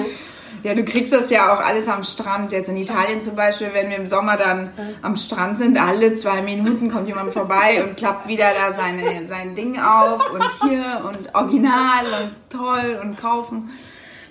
Ja, 0.64 0.74
du 0.74 0.84
kriegst 0.84 1.14
das 1.14 1.30
ja 1.30 1.54
auch 1.54 1.60
alles 1.60 1.88
am 1.88 2.04
Strand. 2.04 2.52
Jetzt 2.52 2.70
in 2.70 2.78
Italien 2.78 3.22
zum 3.22 3.36
Beispiel, 3.36 3.70
wenn 3.74 3.90
wir 3.90 3.98
im 3.98 4.08
Sommer 4.08 4.38
dann 4.38 4.74
am 5.02 5.16
Strand 5.16 5.58
sind, 5.58 5.78
alle 5.78 6.16
zwei 6.16 6.42
Minuten 6.42 6.90
kommt 6.90 7.08
jemand 7.08 7.34
vorbei 7.34 7.84
und 7.84 7.98
klappt 7.98 8.28
wieder 8.28 8.48
da 8.54 8.72
seine, 8.72 9.26
sein 9.26 9.56
Ding 9.56 9.80
auf 9.80 10.32
und 10.32 10.44
hier 10.64 11.04
und 11.06 11.36
original 11.36 12.06
und 12.24 12.32
toll 12.50 13.00
und 13.02 13.18
kaufen. 13.18 13.70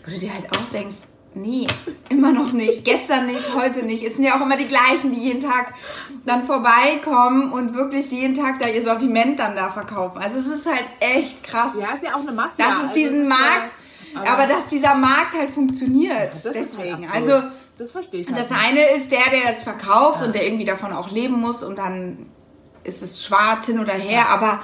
Wo 0.05 0.11
du 0.11 0.19
dir 0.19 0.33
halt 0.35 0.47
auch 0.51 0.73
denkst, 0.73 0.97
nee, 1.35 1.67
immer 2.09 2.33
noch 2.33 2.53
nicht, 2.53 2.85
gestern 2.85 3.27
nicht, 3.27 3.55
heute 3.55 3.83
nicht. 3.83 4.03
Es 4.05 4.17
sind 4.17 4.25
ja 4.25 4.37
auch 4.37 4.41
immer 4.41 4.57
die 4.57 4.69
gleichen, 4.69 5.13
die 5.13 5.21
jeden 5.21 5.41
Tag 5.41 5.75
dann 6.25 6.47
vorbeikommen 6.47 7.53
und 7.53 7.75
wirklich 7.75 8.11
jeden 8.11 8.35
Tag 8.35 8.59
da 8.61 8.69
ihr 8.69 8.83
Sortiment 8.83 9.39
dann 9.39 9.57
da 9.57 9.71
verkaufen. 9.71 10.19
Also 10.19 10.39
es 10.39 10.47
ist 10.47 10.67
halt 10.67 10.85
echt 11.01 11.43
krass. 11.43 11.73
Ja, 11.79 11.95
ist 11.95 12.03
ja 12.03 12.15
auch 12.15 12.21
eine 12.21 12.33
Mafia. 12.33 12.53
dass 12.59 12.75
es 12.75 12.81
also 12.83 12.95
diesen 12.95 13.23
ist 13.23 13.29
Markt, 13.29 13.73
ja, 14.15 14.33
aber, 14.33 14.47
dass 14.47 14.67
dieser 14.69 14.95
Markt 14.95 15.35
halt 15.37 15.51
funktioniert. 15.51 16.31
das 16.31 16.45
ist 16.47 16.55
Deswegen. 16.55 17.11
halt 17.11 17.29
also 17.29 17.49
das 17.79 17.91
verstehe 17.91 18.21
ich 18.21 18.29
halt 18.29 18.39
das 18.39 18.51
nicht. 18.51 18.61
eine 18.65 18.81
ist 18.97 19.11
der, 19.11 19.31
der 19.33 19.53
das 19.53 19.63
verkauft 19.65 20.23
und 20.23 20.35
der 20.35 20.47
irgendwie 20.47 20.65
davon 20.65 20.93
auch 20.93 21.11
leben 21.11 21.41
muss 21.41 21.63
und 21.63 21.79
dann 21.79 22.27
ist 22.85 23.03
es 23.03 23.25
schwarz 23.25 23.67
hin 23.67 23.81
oder 23.81 23.95
her, 23.95 24.29
aber 24.29 24.61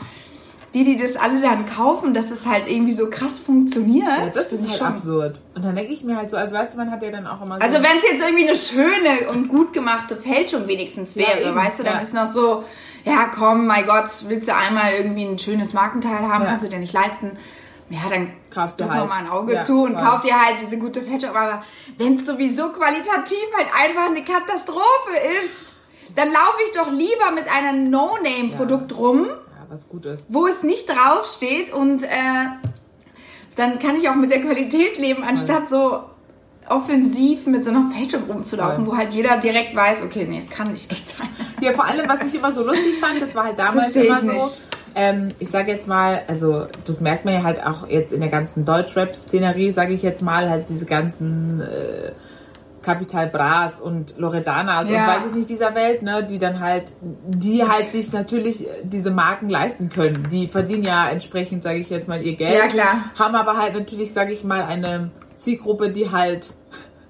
die, 0.75 0.85
die 0.85 0.97
das 0.97 1.17
alle 1.17 1.41
dann 1.41 1.67
kaufen, 1.67 2.15
dass 2.15 2.31
es 2.31 2.47
halt 2.47 2.69
irgendwie 2.71 2.93
so 2.93 3.11
krass 3.11 3.41
funktioniert. 3.41 4.07
Ja, 4.09 4.27
das 4.33 4.47
finde 4.47 4.67
ist 4.73 4.81
halt 4.81 4.95
absurd. 4.97 5.41
Und 5.55 5.65
dann 5.65 5.75
denke 5.75 5.93
ich 5.93 6.05
mir 6.05 6.17
halt 6.17 6.31
so, 6.31 6.37
also 6.37 6.55
weißt 6.55 6.75
du, 6.75 6.79
man 6.79 6.91
hat 6.93 7.03
ja 7.03 7.11
dann 7.11 7.27
auch 7.27 7.43
immer 7.43 7.57
so. 7.57 7.61
Also 7.61 7.79
wenn 7.79 7.99
es 7.99 8.05
jetzt 8.11 8.23
irgendwie 8.23 8.47
eine 8.49 8.57
schöne 8.57 9.31
und 9.33 9.49
gut 9.49 9.73
gemachte 9.73 10.17
Fälschung 10.17 10.69
wenigstens 10.69 11.15
Ja, 11.17 11.27
wäre, 11.27 11.41
eben, 11.49 11.57
weißt 11.57 11.81
du, 11.81 11.83
dann 11.83 11.95
ja. 11.97 12.01
ist 12.01 12.15
noch 12.15 12.27
so, 12.27 12.63
ja 13.05 13.27
komm, 13.35 13.67
mein 13.67 13.85
Gott, 13.87 14.09
willst 14.29 14.49
du 14.49 14.55
einmal 14.55 14.93
irgendwie 14.97 15.25
ein 15.25 15.39
schönes 15.41 15.73
Markenteil 15.73 16.21
haben, 16.29 16.45
Ja. 16.45 16.51
kannst 16.51 16.65
du 16.67 16.71
dir 16.71 16.79
nicht 16.79 16.93
leisten. 16.93 17.33
Ja, 17.89 17.99
dann 18.09 18.29
Kaufst 18.55 18.81
du 18.81 18.89
halt. 18.89 19.09
mal 19.09 19.17
ein 19.19 19.29
Auge 19.29 19.55
Ja, 19.55 19.63
zu 19.63 19.83
und 19.83 19.95
voll. 19.95 20.05
kauf 20.05 20.21
dir 20.21 20.35
halt 20.41 20.57
diese 20.65 20.79
gute 20.79 21.03
Fälschung. 21.03 21.31
Aber 21.31 21.65
wenn 21.99 22.15
es 22.15 22.25
sowieso 22.27 22.69
qualitativ 22.69 23.39
halt 23.57 23.67
einfach 23.85 24.07
eine 24.11 24.23
Katastrophe 24.23 25.17
ist, 25.43 25.75
dann 26.15 26.29
laufe 26.29 26.59
ich 26.69 26.77
doch 26.79 26.89
lieber 26.91 27.33
mit 27.35 27.47
einem 27.53 27.91
No-Name-Produkt 27.91 28.97
rum, 28.97 29.27
ja, 29.27 29.37
was 29.71 29.89
gut 29.89 30.05
ist. 30.07 30.27
wo 30.29 30.47
es 30.47 30.63
nicht 30.63 30.89
draufsteht 30.89 31.73
und 31.73 32.03
äh, 32.03 32.09
dann 33.57 33.79
kann 33.79 33.97
ich 33.97 34.09
auch 34.09 34.17
mit 34.17 34.31
der 34.33 34.41
Qualität 34.41 34.99
leben, 34.99 35.23
anstatt 35.23 35.69
so 35.69 36.01
offensiv 36.69 37.47
mit 37.47 37.65
so 37.65 37.71
einer 37.71 37.91
Fälschung 37.91 38.23
rumzulaufen, 38.29 38.85
Voll. 38.85 38.95
wo 38.95 38.99
halt 38.99 39.13
jeder 39.13 39.39
direkt 39.39 39.75
weiß, 39.75 40.03
okay, 40.03 40.27
nee, 40.29 40.39
es 40.39 40.49
kann 40.51 40.73
nicht 40.73 40.91
echt 40.91 41.09
sein. 41.09 41.29
Ja, 41.61 41.73
vor 41.73 41.85
allem, 41.85 42.09
was 42.09 42.23
ich 42.25 42.35
immer 42.35 42.53
so 42.53 42.65
lustig 42.65 42.99
fand, 43.01 43.21
das 43.21 43.35
war 43.35 43.45
halt 43.45 43.59
damals 43.59 43.95
immer 43.97 44.21
so. 44.21 44.33
nicht. 44.33 44.63
Ähm, 44.95 45.29
ich 45.39 45.51
sage 45.51 45.71
jetzt 45.71 45.87
mal, 45.87 46.23
also 46.27 46.67
das 46.85 47.01
merkt 47.01 47.25
man 47.25 47.35
ja 47.35 47.43
halt 47.43 47.63
auch 47.63 47.89
jetzt 47.89 48.13
in 48.13 48.21
der 48.21 48.31
ganzen 48.31 48.65
Deutschrap-Szenerie, 48.65 49.73
sage 49.73 49.95
ich 49.95 50.03
jetzt 50.03 50.23
mal, 50.23 50.49
halt 50.49 50.69
diese 50.69 50.87
ganzen 50.87 51.61
äh, 51.61 52.13
Capital 52.83 53.27
Bras 53.29 53.81
und 53.81 54.17
Loredanas 54.19 54.89
Ja. 54.89 55.01
und 55.03 55.07
weiß 55.09 55.27
ich 55.27 55.35
nicht 55.35 55.49
dieser 55.51 55.75
Welt, 55.75 56.03
ne, 56.03 56.25
die 56.25 56.39
dann 56.39 56.61
halt, 56.61 56.85
die 57.01 57.63
halt 57.65 57.93
sich 57.93 58.13
natürlich 58.13 58.67
diese 58.83 59.11
Marken 59.11 59.49
leisten 59.51 59.91
können. 59.91 60.29
Die 60.31 60.49
verdienen 60.49 60.85
ja 60.85 61.09
entsprechend, 61.11 61.63
sage 61.63 61.79
ich 61.81 61.91
jetzt 61.91 62.09
mal, 62.09 62.23
ihr 62.23 62.37
Geld. 62.37 62.55
Ja, 62.59 62.69
klar. 62.69 63.05
Haben 63.19 63.35
aber 63.35 63.57
halt 63.59 63.75
natürlich, 63.75 64.13
sage 64.13 64.33
ich 64.33 64.45
mal, 64.45 64.63
eine 64.63 65.11
Zielgruppe, 65.37 65.91
die 65.91 66.11
halt 66.11 66.49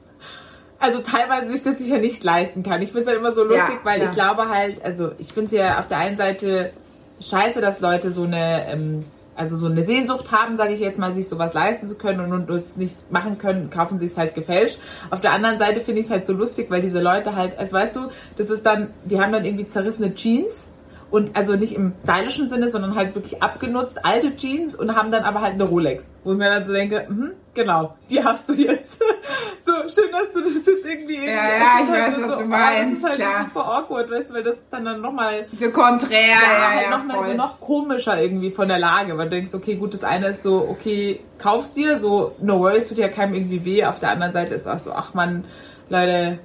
also 0.79 1.01
teilweise 1.03 1.49
sich 1.51 1.63
das 1.63 1.79
sicher 1.79 1.99
nicht 1.99 2.25
leisten 2.25 2.63
kann. 2.63 2.81
Ich 2.83 2.89
finde 2.89 3.03
es 3.03 3.07
halt 3.09 3.19
immer 3.19 3.33
so 3.33 3.45
lustig, 3.45 3.77
Ja, 3.79 3.85
weil 3.85 3.97
klar. 4.01 4.09
ich 4.11 4.15
glaube 4.15 4.49
halt, 4.49 4.85
also 4.85 5.13
ich 5.19 5.33
finde 5.33 5.47
es 5.47 5.53
ja 5.53 5.79
auf 5.79 5.89
der 5.89 5.99
einen 5.99 6.17
Seite 6.17 6.73
scheiße, 7.21 7.61
dass 7.61 7.81
Leute 7.81 8.11
so 8.11 8.25
eine, 8.25 8.67
ähm, 8.73 9.05
also 9.41 9.57
so 9.57 9.67
eine 9.67 9.83
Sehnsucht 9.85 10.31
haben, 10.31 10.59
sage 10.59 10.75
ich 10.75 10.81
jetzt 10.81 10.99
mal, 10.99 11.15
sich 11.15 11.27
sowas 11.27 11.55
leisten 11.55 11.89
zu 11.89 11.95
können 11.95 12.31
und, 12.31 12.51
es 12.51 12.77
nicht 12.77 13.11
machen 13.11 13.39
können, 13.39 13.71
kaufen 13.71 13.99
sie 13.99 14.05
es 14.05 14.19
halt 14.19 14.35
gefälscht. 14.35 14.79
Auf 15.11 15.23
der 15.23 15.33
anderen 15.33 15.59
Seite 15.59 15.81
finde 15.81 16.01
ich 16.01 16.07
es 16.07 16.13
halt 16.13 16.27
so 16.27 16.35
lustig, 16.35 16.71
weil 16.71 16.83
diese 16.83 17.01
Leute 17.01 17.35
halt, 17.35 17.59
also 17.59 17.73
weißt 17.73 17.97
du, 17.97 18.09
das 18.37 18.51
ist 18.51 18.67
dann, 18.67 18.91
die 19.07 19.19
haben 19.19 19.33
dann 19.33 19.47
irgendwie 19.47 19.67
zerrissene 19.67 20.15
Jeans 20.15 20.69
und 21.11 21.35
also 21.37 21.57
nicht 21.57 21.75
im 21.75 21.95
stylischen 22.03 22.51
Sinne, 22.51 22.69
sondern 22.69 22.95
halt 22.97 23.15
wirklich 23.15 23.43
abgenutzt, 23.43 24.05
alte 24.05 24.37
Jeans 24.37 24.75
und 24.75 24.95
haben 24.95 25.11
dann 25.11 25.25
aber 25.25 25.41
halt 25.41 25.55
eine 25.55 25.65
Rolex. 25.65 26.11
Wo 26.23 26.33
ich 26.33 26.39
mir 26.39 26.51
dann 26.51 26.67
so 26.67 26.75
denke, 26.75 27.07
mhm, 27.09 27.33
genau, 27.55 27.97
die 28.09 28.23
hast 28.23 28.49
du 28.49 28.55
jetzt. 28.55 29.01
so 29.65 29.73
schön, 29.89 30.11
dass 30.13 30.33
du 30.33 30.41
das 30.41 30.55
jetzt 30.55 30.67
irgendwie... 30.67 31.15
irgendwie 31.15 31.27
Ja, 31.27 31.33
ja, 31.33 31.81
ich 31.83 31.91
weiß, 31.91 32.23
was 32.23 32.33
so, 32.33 32.39
du 32.39 32.45
oh, 32.45 32.49
meinst, 32.49 32.93
Das 32.93 32.99
ist 32.99 33.21
halt 33.21 33.29
klar. 33.29 33.45
super 33.45 33.65
awkward, 33.67 34.11
weißt 34.11 34.31
du, 34.31 34.35
weil 34.35 34.43
das 34.43 34.57
ist 34.57 34.73
dann, 34.73 34.85
dann 34.85 35.01
nochmal... 35.01 35.47
So 35.57 35.71
konträr, 35.71 36.21
Ja, 36.21 36.27
ja, 36.27 36.71
halt 36.71 36.83
ja, 36.83 36.91
noch 36.91 37.05
mal 37.05 37.15
voll. 37.17 37.27
so 37.27 37.33
noch 37.35 37.61
komischer 37.61 38.21
irgendwie 38.21 38.51
von 38.51 38.69
der 38.69 38.79
Lage, 38.79 39.17
weil 39.19 39.25
du 39.29 39.37
denkst, 39.37 39.55
okay, 39.55 39.77
gut, 39.77 39.95
das 39.95 40.05
eine 40.05 40.29
ist 40.29 40.43
so, 40.43 40.67
okay, 40.69 41.21
kaufst 41.39 41.77
dir, 41.77 42.01
so, 42.01 42.35
no 42.41 42.59
worries, 42.61 42.89
tut 42.89 42.99
ja 42.99 43.09
keinem 43.09 43.35
irgendwie 43.35 43.65
weh. 43.65 43.85
Auf 43.85 44.01
der 44.01 44.11
anderen 44.11 44.33
Seite 44.33 44.55
ist 44.55 44.67
auch 44.67 44.79
so, 44.79 44.93
ach 44.93 45.15
man, 45.15 45.45
Leute, 45.89 46.39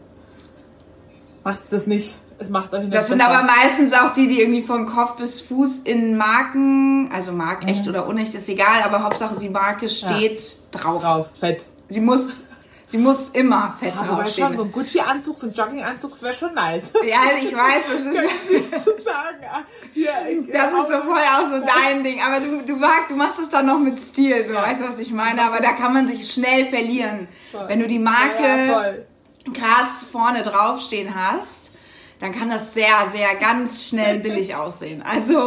macht's 1.43 1.69
das 1.69 1.87
nicht. 1.87 2.15
Es 2.37 2.49
macht 2.49 2.73
euch 2.73 2.81
nicht 2.83 2.93
Das 2.93 3.07
sind 3.07 3.21
aber 3.21 3.43
meistens 3.43 3.93
auch 3.93 4.11
die, 4.11 4.27
die 4.27 4.41
irgendwie 4.41 4.61
von 4.63 4.85
Kopf 4.87 5.15
bis 5.15 5.39
Fuß 5.41 5.79
in 5.81 6.17
Marken, 6.17 7.09
also 7.13 7.31
Mark 7.31 7.63
Mhm. 7.63 7.69
echt 7.69 7.87
oder 7.87 8.07
unecht, 8.07 8.33
ist 8.35 8.49
egal, 8.49 8.81
aber 8.83 9.03
Hauptsache 9.03 9.35
die 9.39 9.49
Marke 9.49 9.87
steht 9.89 10.57
drauf. 10.71 11.01
drauf, 11.01 11.27
fett. 11.39 11.63
Sie 11.87 12.01
muss, 12.01 12.37
sie 12.85 12.97
muss 12.97 13.29
immer 13.29 13.75
fett 13.79 13.93
Ja, 13.95 14.03
draufstehen. 14.05 14.47
schon, 14.49 14.57
so 14.57 14.63
ein 14.63 14.71
Gucci-Anzug, 14.73 15.37
so 15.39 15.47
ein 15.47 15.53
Jogginganzug, 15.53 16.11
das 16.11 16.23
wäre 16.23 16.33
schon 16.33 16.53
nice. 16.53 16.91
Ja, 17.07 17.19
ich 17.41 17.55
weiß, 17.55 17.83
das 17.89 18.01
ist, 18.01 18.51
Nicht 18.51 18.79
zu 18.81 18.91
sagen, 19.01 19.37
ah, 19.49 19.61
hier, 19.93 20.09
ich- 20.29 20.51
das 20.51 20.71
ist 20.71 20.91
so 20.91 21.01
voll 21.03 21.17
auch 21.17 21.47
so 21.49 21.59
dein 21.83 22.03
Ding. 22.03 22.19
Aber 22.21 22.41
du, 22.41 22.63
du, 22.65 22.75
magst, 22.75 23.11
du 23.11 23.15
machst 23.15 23.39
es 23.39 23.47
dann 23.49 23.65
noch 23.67 23.79
mit 23.79 23.97
Stil, 23.97 24.43
so, 24.43 24.55
weißt 24.55 24.81
du, 24.81 24.87
was 24.89 24.99
ich 24.99 25.11
meine? 25.13 25.41
Aber 25.41 25.61
da 25.61 25.71
kann 25.71 25.93
man 25.93 26.05
sich 26.07 26.29
schnell 26.29 26.65
verlieren. 26.65 27.29
Voll. 27.51 27.63
Wenn 27.69 27.79
du 27.79 27.87
die 27.87 27.95
Ja, 27.95 28.01
Marke 28.01 28.67
ja, 28.67 28.93
krass 29.53 30.05
vorne 30.11 30.43
draufstehen 30.43 31.13
hast, 31.15 31.71
dann 32.25 32.33
kann 32.33 32.49
das 32.49 32.73
sehr, 32.73 32.87
sehr 33.11 33.35
ganz 33.35 33.87
schnell 33.87 34.19
billig 34.19 34.55
aussehen. 34.55 35.03
Also 35.03 35.37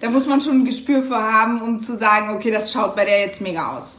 da 0.00 0.10
muss 0.10 0.26
man 0.26 0.40
schon 0.40 0.60
ein 0.60 0.64
Gespür 0.64 1.02
für 1.02 1.16
haben, 1.20 1.60
um 1.62 1.80
zu 1.80 1.96
sagen, 1.96 2.34
okay, 2.36 2.50
das 2.52 2.72
schaut 2.72 2.94
bei 2.94 3.04
der 3.04 3.20
jetzt 3.22 3.40
mega 3.40 3.76
aus. 3.76 3.98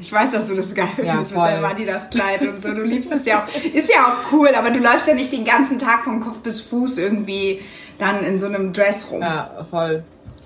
Ich 0.00 0.12
weiß, 0.12 0.32
dass 0.32 0.48
du 0.48 0.54
das 0.54 0.74
geil 0.74 0.88
Ja, 0.98 1.04
findest 1.12 1.32
mit 1.32 1.40
voll. 1.40 1.50
der 1.50 1.64
Adidas 1.64 2.10
Kleid 2.10 2.42
und 2.42 2.60
so. 2.62 2.68
Du 2.72 2.82
liebst 2.82 3.12
es 3.12 3.24
ja 3.26 3.44
auch. 3.44 3.54
Ist 3.72 3.88
ja 3.92 4.06
auch 4.06 4.32
cool, 4.32 4.48
aber 4.56 4.70
du 4.70 4.78
läufst 4.80 5.06
ja 5.06 5.14
nicht 5.14 5.32
den 5.32 5.44
ganzen 5.44 5.78
Tag 5.78 6.04
von 6.04 6.20
Kopf 6.20 6.38
bis 6.38 6.60
Fuß 6.60 6.98
irgendwie 6.98 7.62
dann 7.98 8.24
in 8.24 8.38
so 8.38 8.46
einem 8.46 8.72
Dress 8.72 9.06
rum. 9.10 9.20
Ja, 9.22 9.64
voll. 9.70 10.02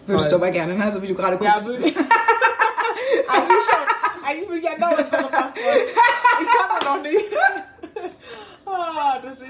Würdest 0.06 0.30
Voll. 0.30 0.38
du 0.40 0.44
aber 0.44 0.52
gerne, 0.52 0.74
ne? 0.74 0.90
So 0.92 1.00
wie 1.02 1.06
du 1.08 1.14
gerade 1.14 1.42
Ja, 1.42 1.52
guckst. 1.52 1.68
würde 1.68 1.86
ich. 1.86 1.96
Eigentlich 3.28 3.62
schon. 3.70 4.26
Eigentlich 4.28 4.48
will 4.48 4.56
ich 4.58 4.64
ja 4.64 4.74
gemacht 4.74 5.12
worden. 5.12 5.52
Ich 5.54 6.48
kann 6.50 6.84
noch 6.96 7.02
nicht. 7.02 7.24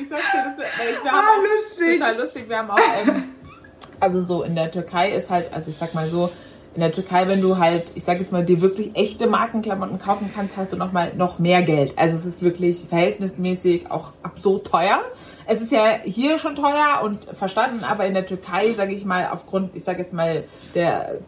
Ich 0.02 0.08
sag's 0.08 0.32
dir, 0.32 0.42
das, 0.44 0.58
weil 0.58 0.88
ich, 0.94 1.04
wir 1.04 1.12
Ah, 1.12 1.20
lustig. 1.54 1.98
Total 1.98 2.16
lustig. 2.18 2.44
Wir 2.48 2.58
haben 2.58 2.70
auch, 2.70 2.78
ähm, 3.06 3.24
also 4.00 4.22
so 4.22 4.42
in 4.42 4.54
der 4.54 4.70
Türkei 4.70 5.10
ist 5.12 5.30
halt, 5.30 5.52
also 5.52 5.70
ich 5.70 5.76
sag 5.76 5.94
mal 5.94 6.06
so, 6.06 6.30
in 6.74 6.80
der 6.80 6.90
Türkei, 6.90 7.28
wenn 7.28 7.42
du 7.42 7.58
halt, 7.58 7.84
ich 7.94 8.02
sag 8.02 8.18
jetzt 8.18 8.32
mal, 8.32 8.44
dir 8.44 8.62
wirklich 8.62 8.96
echte 8.96 9.26
Markenklamotten 9.26 9.98
kaufen 9.98 10.32
kannst, 10.34 10.56
hast 10.56 10.72
du 10.72 10.76
noch 10.76 10.90
mal 10.90 11.12
noch 11.14 11.38
mehr 11.38 11.62
Geld. 11.62 11.92
Also 11.98 12.16
es 12.16 12.24
ist 12.24 12.42
wirklich 12.42 12.86
verhältnismäßig 12.88 13.90
auch 13.90 14.12
absurd 14.22 14.66
teuer. 14.68 15.02
Es 15.46 15.60
ist 15.60 15.70
ja 15.70 15.98
hier 16.02 16.38
schon 16.38 16.54
teuer 16.54 17.02
und 17.04 17.26
verstanden, 17.36 17.84
aber 17.84 18.06
in 18.06 18.14
der 18.14 18.24
Türkei, 18.24 18.70
sage 18.70 18.94
ich 18.94 19.04
mal, 19.04 19.28
aufgrund, 19.30 19.76
ich 19.76 19.84
sag 19.84 19.98
jetzt 19.98 20.14
mal, 20.14 20.44
der 20.74 21.18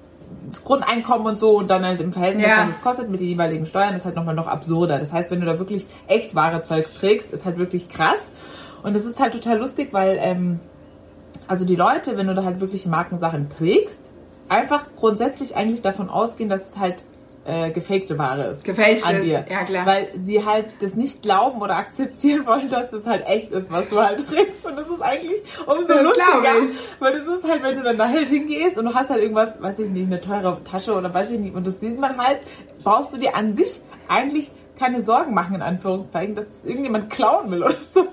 das 0.46 0.64
Grundeinkommen 0.64 1.26
und 1.26 1.38
so 1.38 1.58
und 1.58 1.68
dann 1.68 1.84
halt 1.84 2.00
im 2.00 2.12
Verhältnis, 2.12 2.46
Ja. 2.46 2.62
was 2.62 2.76
es 2.76 2.82
kostet 2.82 3.10
mit 3.10 3.20
den 3.20 3.28
jeweiligen 3.28 3.66
Steuern, 3.66 3.94
ist 3.94 4.04
halt 4.06 4.16
nochmal 4.16 4.34
noch 4.34 4.46
absurder. 4.46 4.98
Das 4.98 5.12
heißt, 5.12 5.30
wenn 5.30 5.40
du 5.40 5.46
da 5.46 5.58
wirklich 5.58 5.86
echt 6.08 6.34
wahre 6.34 6.62
Zeugs 6.62 6.94
trägst, 6.98 7.32
ist 7.32 7.44
halt 7.44 7.58
wirklich 7.58 7.88
krass. 7.90 8.30
Und 8.84 8.94
es 8.94 9.06
ist 9.06 9.18
halt 9.18 9.32
total 9.32 9.58
lustig, 9.58 9.88
weil, 9.92 10.18
ähm, 10.20 10.60
also 11.48 11.64
die 11.64 11.74
Leute, 11.74 12.18
wenn 12.18 12.26
du 12.26 12.34
da 12.34 12.44
halt 12.44 12.60
wirklich 12.60 12.84
Markensachen 12.84 13.48
trägst, 13.48 14.10
einfach 14.48 14.88
grundsätzlich 14.94 15.56
eigentlich 15.56 15.80
davon 15.80 16.10
ausgehen, 16.10 16.50
dass 16.50 16.68
es 16.68 16.78
halt 16.78 17.02
äh, 17.46 17.70
gefakte 17.70 18.18
Ware 18.18 18.44
ist. 18.48 18.62
Gefälscht 18.62 19.06
an 19.06 19.16
ist, 19.16 19.24
dir. 19.24 19.44
ja, 19.48 19.64
klar. 19.64 19.86
Weil 19.86 20.08
sie 20.16 20.44
halt 20.44 20.66
das 20.80 20.94
nicht 20.96 21.22
glauben 21.22 21.62
oder 21.62 21.76
akzeptieren 21.76 22.46
wollen, 22.46 22.68
dass 22.68 22.90
das 22.90 23.06
halt 23.06 23.26
echt 23.26 23.52
ist, 23.52 23.72
was 23.72 23.88
du 23.88 24.00
halt 24.00 24.26
trägst. 24.28 24.66
Und 24.66 24.76
das 24.76 24.88
ist 24.88 25.00
eigentlich 25.00 25.42
umso 25.66 25.94
Das 25.94 26.02
lustiger. 26.02 26.54
Weil 27.00 27.12
das 27.12 27.26
ist 27.26 27.48
halt, 27.48 27.62
wenn 27.62 27.76
du 27.76 27.82
dann 27.82 27.96
da 27.96 28.08
halt 28.08 28.28
hingehst 28.28 28.76
und 28.76 28.84
du 28.84 28.94
hast 28.94 29.08
halt 29.08 29.22
irgendwas, 29.22 29.60
weiß 29.62 29.78
ich 29.78 29.90
nicht, 29.90 30.06
eine 30.06 30.20
teure 30.20 30.62
Tasche 30.62 30.94
oder 30.94 31.12
weiß 31.12 31.30
ich 31.30 31.40
nicht, 31.40 31.54
und 31.54 31.66
das 31.66 31.80
sieht 31.80 31.98
man 31.98 32.18
halt, 32.18 32.40
brauchst 32.82 33.14
du 33.14 33.16
dir 33.16 33.34
an 33.34 33.54
sich 33.54 33.80
eigentlich 34.08 34.50
keine 34.78 35.02
Sorgen 35.02 35.32
machen, 35.32 35.54
in 35.54 35.62
Anführungszeichen, 35.62 36.34
dass 36.34 36.48
das 36.48 36.66
irgendjemand 36.66 37.08
klauen 37.08 37.50
will 37.50 37.62
oder 37.62 37.76
so. 37.76 38.08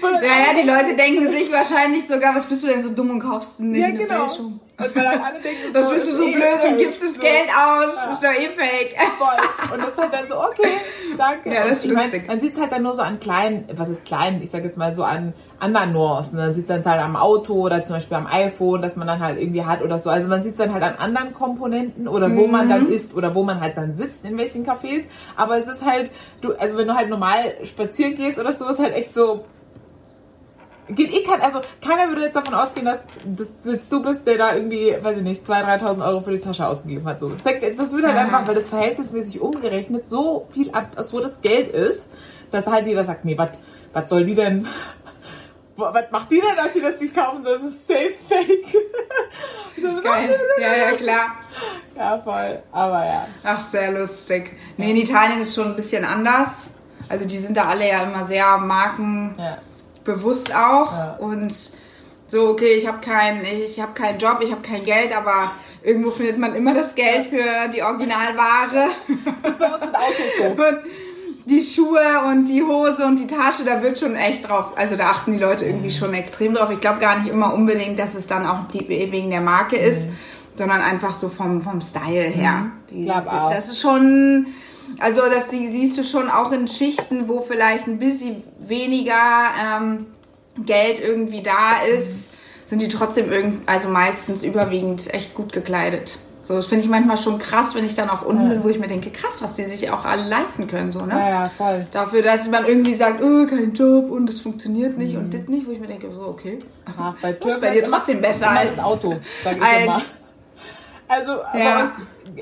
Weil 0.00 0.12
dann 0.12 0.22
Ja, 0.22 0.28
ja, 0.28 0.44
alle 0.50 0.62
die 0.62 0.68
Leute 0.68 0.96
denken 0.96 1.30
sich 1.30 1.50
wahrscheinlich 1.50 2.06
sogar, 2.06 2.34
was 2.34 2.46
bist 2.46 2.62
du 2.62 2.68
denn 2.68 2.82
so 2.82 2.90
dumm 2.90 3.10
und 3.10 3.20
kaufst 3.20 3.60
nicht 3.60 3.80
Ja, 3.80 3.86
eine 3.88 3.98
genau. 3.98 4.26
Fälschung? 4.26 4.60
Und 4.80 4.94
weil 4.94 5.02
dann 5.04 5.20
alle 5.20 5.40
denken, 5.40 5.74
Was 5.74 5.90
bist 5.90 6.08
du 6.12 6.16
so 6.16 6.22
eh 6.24 6.32
blöd 6.34 6.44
und 6.70 6.76
gibst 6.78 7.02
das 7.02 7.14
So. 7.16 7.20
Geld 7.20 7.48
aus? 7.48 7.96
Ja. 7.96 8.10
Ist 8.12 8.22
doch 8.22 8.30
eh 8.30 8.48
fake. 8.56 8.96
Voll. 9.18 9.74
Und 9.74 9.82
das 9.82 9.90
ist 9.90 9.98
halt 9.98 10.12
dann 10.12 10.28
so, 10.28 10.36
okay, 10.40 10.68
danke. 11.16 11.52
Ja, 11.52 11.64
das 11.66 11.78
ist 11.78 11.84
ich 11.86 11.92
mein, 11.92 12.04
lustig. 12.04 12.28
man 12.28 12.38
sieht 12.40 12.52
es 12.52 12.60
halt 12.60 12.70
dann 12.70 12.82
nur 12.84 12.94
so 12.94 13.02
an 13.02 13.18
kleinen, 13.18 13.68
was 13.74 13.88
ist 13.88 14.04
klein, 14.04 14.40
ich 14.40 14.50
sag 14.52 14.62
jetzt 14.62 14.78
mal 14.78 14.94
so 14.94 15.02
an 15.02 15.34
anderen 15.58 15.92
Nuancen. 15.92 16.36
Dann 16.38 16.54
sieht 16.54 16.68
man 16.68 16.78
es 16.80 16.86
halt 16.86 17.00
am 17.00 17.16
Auto 17.16 17.54
oder 17.54 17.82
zum 17.82 17.96
Beispiel 17.96 18.16
am 18.16 18.28
iPhone, 18.28 18.80
dass 18.80 18.94
man 18.94 19.08
dann 19.08 19.18
halt 19.18 19.40
irgendwie 19.40 19.64
hat 19.64 19.82
oder 19.82 19.98
so. 19.98 20.10
Also 20.10 20.28
man 20.28 20.44
sieht 20.44 20.52
es 20.52 20.58
dann 20.58 20.72
halt 20.72 20.84
an 20.84 20.94
anderen 20.94 21.34
Komponenten 21.34 22.06
oder 22.06 22.34
wo 22.36 22.46
man 22.46 22.66
Mhm. 22.66 22.70
dann 22.70 22.88
ist 22.92 23.14
oder 23.16 23.34
wo 23.34 23.42
man 23.42 23.60
halt 23.60 23.76
dann 23.76 23.94
sitzt, 23.96 24.24
in 24.24 24.38
welchen 24.38 24.64
Cafés. 24.64 25.04
Aber 25.36 25.58
es 25.58 25.66
ist 25.66 25.84
halt, 25.84 26.10
du, 26.40 26.52
also 26.54 26.76
wenn 26.78 26.86
du 26.86 26.94
halt 26.94 27.08
normal 27.08 27.56
spazieren 27.64 28.14
gehst 28.14 28.38
oder 28.38 28.52
so, 28.52 28.68
ist 28.68 28.78
halt 28.78 28.94
echt 28.94 29.12
so, 29.12 29.44
geht 30.88 31.12
eh 31.12 31.22
kein, 31.22 31.40
also 31.40 31.60
keiner 31.84 32.08
würde 32.08 32.22
jetzt 32.22 32.36
davon 32.36 32.54
ausgehen, 32.54 32.86
dass 32.86 33.04
das 33.24 33.50
jetzt 33.64 33.92
du 33.92 34.02
bist, 34.02 34.26
der 34.26 34.38
da 34.38 34.54
irgendwie, 34.54 34.96
weiß 35.00 35.18
ich 35.18 35.22
nicht, 35.22 35.44
2.000, 35.44 35.80
3.000 35.82 36.06
Euro 36.06 36.20
für 36.20 36.32
die 36.32 36.40
Tasche 36.40 36.66
ausgegeben 36.66 37.06
hat. 37.06 37.20
So. 37.20 37.28
Das 37.30 37.44
wird 37.44 38.04
halt 38.06 38.16
Ja. 38.16 38.22
einfach, 38.22 38.46
weil 38.46 38.54
das 38.54 38.68
verhältnismäßig 38.68 39.40
umgerechnet 39.40 40.08
so 40.08 40.48
viel 40.52 40.70
ab, 40.72 40.96
so 41.02 41.20
das 41.20 41.40
Geld 41.40 41.68
ist, 41.68 42.08
dass 42.50 42.66
halt 42.66 42.86
jeder 42.86 43.04
sagt, 43.04 43.24
nee, 43.24 43.36
was 43.38 44.10
soll 44.10 44.24
die 44.24 44.34
denn, 44.34 44.66
was 45.76 46.10
macht 46.10 46.30
die 46.30 46.40
denn, 46.40 46.56
dass 46.56 46.72
sie 46.72 46.80
das 46.80 47.00
nicht 47.00 47.14
kaufen 47.14 47.44
soll? 47.44 47.54
Das 47.58 47.68
ist 47.68 47.86
safe 47.86 48.14
fake. 48.28 48.74
so, 49.80 50.02
Geil. 50.02 50.40
Ja, 50.60 50.74
ja, 50.74 50.90
klar. 50.96 51.36
Ja, 51.96 52.18
voll. 52.18 52.62
Aber 52.72 53.04
ja. 53.04 53.26
Ach, 53.44 53.60
sehr 53.70 53.92
lustig. 53.92 54.56
Nee, 54.76 54.90
in 54.90 54.96
Italien 54.96 55.40
ist 55.40 55.54
schon 55.54 55.66
ein 55.68 55.76
bisschen 55.76 56.04
anders. 56.04 56.70
Also 57.08 57.26
die 57.26 57.38
sind 57.38 57.56
da 57.56 57.64
alle 57.68 57.88
ja 57.88 58.02
immer 58.02 58.24
sehr 58.24 58.58
markenbewusst 58.58 59.38
Ja. 59.38 59.58
Auch. 60.54 60.92
Ja. 60.92 61.16
Und 61.18 61.52
so, 62.26 62.48
okay, 62.48 62.74
ich 62.74 62.86
habe 62.86 62.98
keinen 63.00 63.42
ich 63.42 63.80
hab 63.80 63.94
keinen 63.94 64.18
Job, 64.18 64.38
ich 64.42 64.50
habe 64.50 64.60
kein 64.60 64.84
Geld, 64.84 65.16
aber 65.16 65.52
irgendwo 65.82 66.10
findet 66.10 66.38
man 66.38 66.54
immer 66.54 66.74
das 66.74 66.94
Geld 66.94 67.26
für 67.26 67.68
die 67.72 67.82
Originalware. 67.82 68.90
Das 69.42 69.52
ist 69.52 69.58
bei 69.58 69.66
uns 69.66 69.84
mit 69.84 69.94
Autos 69.94 70.36
so. 70.38 70.44
Und 70.48 70.78
die 71.48 71.62
Schuhe 71.62 72.20
und 72.28 72.44
die 72.44 72.62
Hose 72.62 73.06
und 73.06 73.18
die 73.18 73.26
Tasche, 73.26 73.64
da 73.64 73.82
wird 73.82 73.98
schon 73.98 74.14
echt 74.14 74.48
drauf, 74.48 74.72
also 74.76 74.96
da 74.96 75.08
achten 75.08 75.32
die 75.32 75.38
Leute 75.38 75.64
irgendwie 75.64 75.90
schon 75.90 76.12
extrem 76.12 76.54
drauf. 76.54 76.70
Ich 76.70 76.80
glaube 76.80 76.98
gar 76.98 77.18
nicht 77.18 77.30
immer 77.30 77.54
unbedingt, 77.54 77.98
dass 77.98 78.14
es 78.14 78.26
dann 78.26 78.46
auch 78.46 78.68
die, 78.68 78.86
wegen 78.88 79.30
der 79.30 79.40
Marke 79.40 79.76
ist, 79.76 80.10
sondern 80.56 80.82
einfach 80.82 81.14
so 81.14 81.28
vom, 81.28 81.62
vom 81.62 81.80
Style 81.80 82.24
her. 82.24 82.66
Die, 82.90 83.04
Glaub 83.04 83.26
auch. 83.32 83.50
Das 83.50 83.68
ist 83.68 83.80
schon, 83.80 84.46
also 85.00 85.22
das 85.22 85.48
die, 85.48 85.68
siehst 85.68 85.96
du 85.98 86.02
schon 86.02 86.30
auch 86.30 86.52
in 86.52 86.68
Schichten, 86.68 87.28
wo 87.28 87.40
vielleicht 87.40 87.86
ein 87.86 87.98
bisschen 87.98 88.42
weniger 88.58 89.14
ähm, 89.62 90.06
Geld 90.64 91.00
irgendwie 91.02 91.42
da 91.42 91.80
ist, 91.96 92.30
sind 92.66 92.82
die 92.82 92.88
trotzdem 92.88 93.30
irgend, 93.30 93.62
also 93.68 93.88
meistens 93.88 94.42
überwiegend 94.42 95.12
echt 95.14 95.34
gut 95.34 95.52
gekleidet. 95.52 96.18
So, 96.42 96.54
das 96.54 96.66
finde 96.66 96.84
ich 96.84 96.90
manchmal 96.90 97.18
schon 97.18 97.38
krass, 97.38 97.74
wenn 97.74 97.84
ich 97.84 97.94
dann 97.94 98.08
auch 98.08 98.22
unten 98.22 98.44
Ja. 98.44 98.48
bin, 98.54 98.64
wo 98.64 98.68
ich 98.70 98.78
mir 98.78 98.86
denke, 98.88 99.10
krass, 99.10 99.42
was 99.42 99.52
die 99.52 99.64
sich 99.64 99.90
auch 99.90 100.06
alle 100.06 100.26
leisten 100.26 100.66
können, 100.66 100.90
so, 100.92 101.04
ne? 101.04 101.12
Ja, 101.14 101.28
ja, 101.28 101.50
voll. 101.56 101.86
Dafür, 101.92 102.22
dass 102.22 102.48
man 102.48 102.64
irgendwie 102.66 102.94
sagt, 102.94 103.22
oh, 103.22 103.46
kein 103.46 103.74
Job 103.74 104.10
und 104.10 104.26
das 104.26 104.40
funktioniert 104.40 104.96
nicht 104.96 105.12
Mhm. 105.14 105.18
und 105.20 105.34
das 105.34 105.42
nicht, 105.46 105.66
wo 105.66 105.72
ich 105.72 105.78
mir 105.80 105.88
denke, 105.88 106.10
so, 106.10 106.22
okay. 106.26 106.58
Ach, 106.98 107.14
bei 107.20 107.32
Das 107.32 107.40
Türken 107.40 107.62
ist 107.64 107.68
bei 107.68 107.74
dir 107.74 107.84
trotzdem 107.84 108.20
besser 108.22 108.50
als, 108.50 108.78
Auto, 108.78 109.16
sag 109.44 109.56
ich 109.58 109.62
als 109.62 109.82
immer. 109.84 110.02
Also 111.08 111.40
Ja. 111.54 111.80
uns 111.84 111.92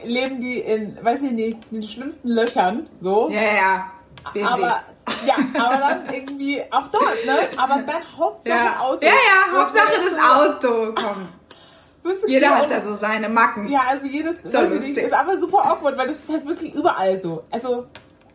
leben 0.04 0.40
die 0.40 0.58
in, 0.58 0.98
weiß 1.02 1.22
ich 1.22 1.32
nicht, 1.32 1.58
in 1.70 1.80
den 1.80 1.88
schlimmsten 1.88 2.28
Löchern, 2.28 2.88
so. 2.98 3.28
ja, 3.30 3.40
ja, 3.42 3.90
BMW. 4.32 4.46
Aber 4.46 4.82
ja, 5.24 5.34
aber 5.54 5.76
dann 5.78 6.14
irgendwie 6.14 6.62
auch 6.70 6.88
dort, 6.88 7.24
ne? 7.24 7.48
Aber 7.56 7.82
dann 7.82 8.02
Hauptsache 8.18 8.58
ja. 8.58 8.80
Auto. 8.80 9.04
ja, 9.06 9.12
ja, 9.12 9.58
Hauptsache 9.58 9.92
das 10.04 10.18
Auto, 10.18 10.92
komm. 10.94 11.28
Jeder 12.26 12.50
hat 12.56 12.70
da 12.70 12.80
so 12.80 12.94
seine 12.94 13.28
Macken. 13.28 13.68
Ja, 13.68 13.80
also 13.88 14.06
jedes 14.06 14.36
So 14.44 14.58
ist 14.60 15.12
aber 15.12 15.38
super 15.38 15.64
awkward, 15.64 15.98
weil 15.98 16.06
das 16.06 16.18
ist 16.18 16.28
halt 16.28 16.46
wirklich 16.46 16.72
überall 16.74 17.20
so. 17.20 17.44
Also 17.50 17.86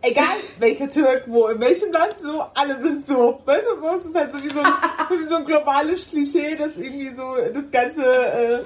egal 0.01 0.35
welcher 0.59 0.89
Türk, 0.89 1.23
wo, 1.27 1.47
in 1.47 1.59
welchem 1.59 1.91
Land 1.91 2.15
so, 2.19 2.43
alle 2.53 2.81
sind 2.81 3.07
so. 3.07 3.39
Weißt 3.45 3.63
du, 3.75 3.81
so 3.81 3.95
es 3.97 4.05
ist 4.05 4.15
halt 4.15 4.31
so 4.31 4.43
wie 4.43 4.49
so 4.49 4.59
ein, 4.59 4.65
wie 5.19 5.23
so 5.23 5.35
ein 5.35 5.45
globales 5.45 6.07
Klischee, 6.09 6.55
das 6.55 6.77
irgendwie 6.77 7.13
so 7.15 7.35
das 7.53 7.69
ganze 7.71 8.03
äh, 8.03 8.59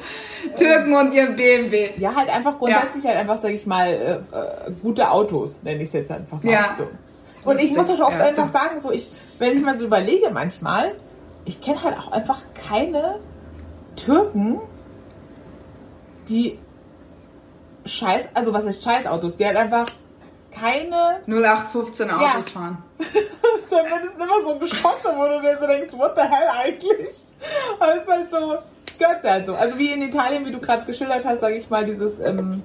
Türken 0.55 0.93
und 0.93 1.13
ihr 1.13 1.27
BMW. 1.27 1.89
Ja, 1.97 2.15
halt 2.15 2.29
einfach 2.29 2.57
grundsätzlich 2.57 3.05
halt 3.05 3.17
einfach, 3.17 3.41
sag 3.41 3.51
ich 3.51 3.65
mal, 3.65 3.87
äh, 3.87 4.37
äh, 4.69 4.71
gute 4.81 5.09
Autos, 5.11 5.61
nenne 5.63 5.81
ich 5.81 5.87
es 5.89 5.93
jetzt 5.93 6.11
einfach 6.11 6.41
mal 6.43 6.51
Ja. 6.51 6.75
so. 6.77 6.87
Und 7.49 7.59
ich 7.59 7.75
muss 7.75 7.87
halt 7.87 8.01
auch 8.01 8.11
Ja, 8.11 8.19
einfach 8.25 8.47
so. 8.47 8.53
sagen, 8.53 8.79
so 8.79 8.91
ich, 8.91 9.11
wenn 9.37 9.55
ich 9.57 9.63
mal 9.63 9.77
so 9.77 9.85
überlege 9.85 10.29
manchmal, 10.31 10.95
ich 11.45 11.61
kenne 11.61 11.83
halt 11.83 11.97
auch 11.97 12.11
einfach 12.11 12.41
keine 12.67 13.19
Türken, 13.95 14.59
die 16.27 16.57
scheiß, 17.85 18.25
also 18.33 18.51
was 18.53 18.65
heißt 18.65 18.83
Scheißautos, 18.83 19.35
die 19.35 19.45
halt 19.45 19.57
einfach 19.57 19.85
keine, 20.59 21.21
0815 21.27 22.09
Autos 22.11 22.45
Ja. 22.45 22.51
fahren. 22.59 22.83
zumindest 23.67 24.15
immer 24.15 24.43
so 24.43 24.57
Geschosse, 24.59 25.13
wo 25.15 25.27
du 25.27 25.41
dir 25.41 25.57
so 25.59 25.67
denkst, 25.67 25.93
what 25.97 26.15
the 26.15 26.21
hell 26.21 26.47
eigentlich? 26.57 27.09
Aber 27.79 27.95
es 27.95 28.03
ist 28.03 28.07
halt 28.09 28.31
so, 28.31 28.55
gehört 28.97 29.23
halt 29.23 29.45
so. 29.45 29.55
Also 29.55 29.77
wie 29.77 29.91
in 29.91 30.01
Italien, 30.01 30.45
wie 30.45 30.51
du 30.51 30.59
gerade 30.59 30.85
geschildert 30.85 31.25
hast, 31.25 31.41
sage 31.41 31.55
ich 31.55 31.69
mal, 31.69 31.85
dieses 31.85 32.19
ähm, 32.19 32.63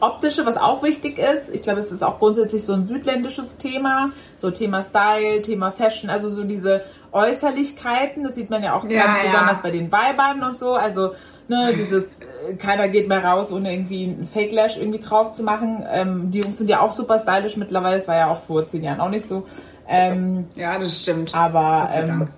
optische, 0.00 0.44
was 0.46 0.56
auch 0.56 0.82
wichtig 0.82 1.18
ist. 1.18 1.48
Ich 1.54 1.62
glaube, 1.62 1.80
es 1.80 1.92
ist 1.92 2.02
auch 2.02 2.18
grundsätzlich 2.18 2.64
so 2.64 2.72
ein 2.74 2.86
südländisches 2.86 3.56
Thema, 3.58 4.10
so 4.38 4.50
Thema 4.50 4.82
Style, 4.82 5.42
Thema 5.42 5.72
Fashion, 5.72 6.10
also 6.10 6.28
so 6.30 6.44
diese 6.44 6.82
Äußerlichkeiten, 7.12 8.24
das 8.24 8.34
sieht 8.34 8.50
man 8.50 8.62
ja 8.62 8.74
auch 8.74 8.84
Ja, 8.88 9.04
ganz 9.04 9.18
ja. 9.24 9.30
besonders 9.32 9.62
bei 9.62 9.70
den 9.70 9.90
Weibern 9.92 10.42
und 10.42 10.58
so, 10.58 10.74
also 10.74 11.12
ne, 11.48 11.74
dieses, 11.76 12.20
äh, 12.48 12.54
keiner 12.54 12.88
geht 12.88 13.08
mehr 13.08 13.22
raus, 13.24 13.50
ohne 13.52 13.72
irgendwie 13.72 14.04
einen 14.04 14.26
Fake 14.26 14.52
Lash 14.52 14.76
irgendwie 14.78 15.00
drauf 15.00 15.32
zu 15.32 15.42
machen. 15.42 15.84
Ähm, 15.90 16.30
die 16.30 16.40
Jungs 16.40 16.58
sind 16.58 16.68
ja 16.68 16.80
auch 16.80 16.92
super 16.96 17.18
stylisch 17.18 17.56
mittlerweile, 17.56 17.96
das 17.98 18.08
war 18.08 18.16
ja 18.16 18.26
auch 18.28 18.40
vor 18.40 18.66
zehn 18.68 18.82
Jahren 18.84 19.00
auch 19.00 19.10
nicht 19.10 19.28
so. 19.28 19.44
Ähm, 19.88 20.46
Ja, 20.54 20.78
das 20.78 21.00
stimmt. 21.00 21.34
aber 21.34 21.88
ähm, 21.94 22.28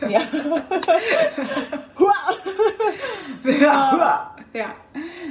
ja. 0.08 0.20
Ja. 3.44 4.34
ja. 4.52 4.66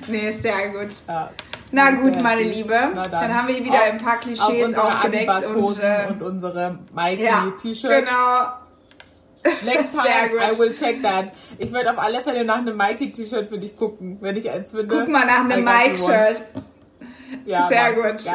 Nee, 0.07 0.29
ist 0.29 0.41
sehr 0.43 0.69
gut. 0.69 0.95
ja. 1.07 1.29
Na 1.71 1.91
gut, 1.91 2.21
meine. 2.21 2.41
Liebe. 2.43 2.77
Na 2.95 3.07
dann. 3.07 3.33
haben 3.35 3.47
wir 3.47 3.63
wieder 3.63 3.75
Auf- 3.75 3.91
ein 3.91 3.97
paar 3.97 4.17
Klischees 4.19 4.77
aufgedeckt 4.77 5.29
und, 5.47 5.79
äh, 5.83 6.07
und 6.09 6.21
unsere 6.21 6.61
ja, 6.61 6.79
Mikey-T-Shirts. 6.93 8.05
genau. 8.05 8.47
Next 9.65 9.91
time. 9.91 10.51
I 10.53 10.57
will 10.59 10.73
check 10.73 11.01
that. 11.03 11.31
Ich 11.57 11.71
werde 11.71 11.91
auf 11.91 11.99
alle 11.99 12.21
Fälle 12.21 12.43
nach 12.45 12.57
einem 12.57 12.75
Mikey-T-Shirt 12.77 13.49
für 13.49 13.57
dich 13.59 13.75
gucken, 13.75 14.17
wenn 14.21 14.35
ich 14.35 14.49
eins 14.49 14.71
finde. 14.71 14.87
Guck 14.87 15.07
mal 15.09 15.25
nach 15.25 15.39
einem. 15.41 15.63
Mike-Shirt. 15.63 16.41
Ja, 17.45 17.67
Sehr 17.67 17.91
Mann, 17.91 18.11
gut. 18.13 18.25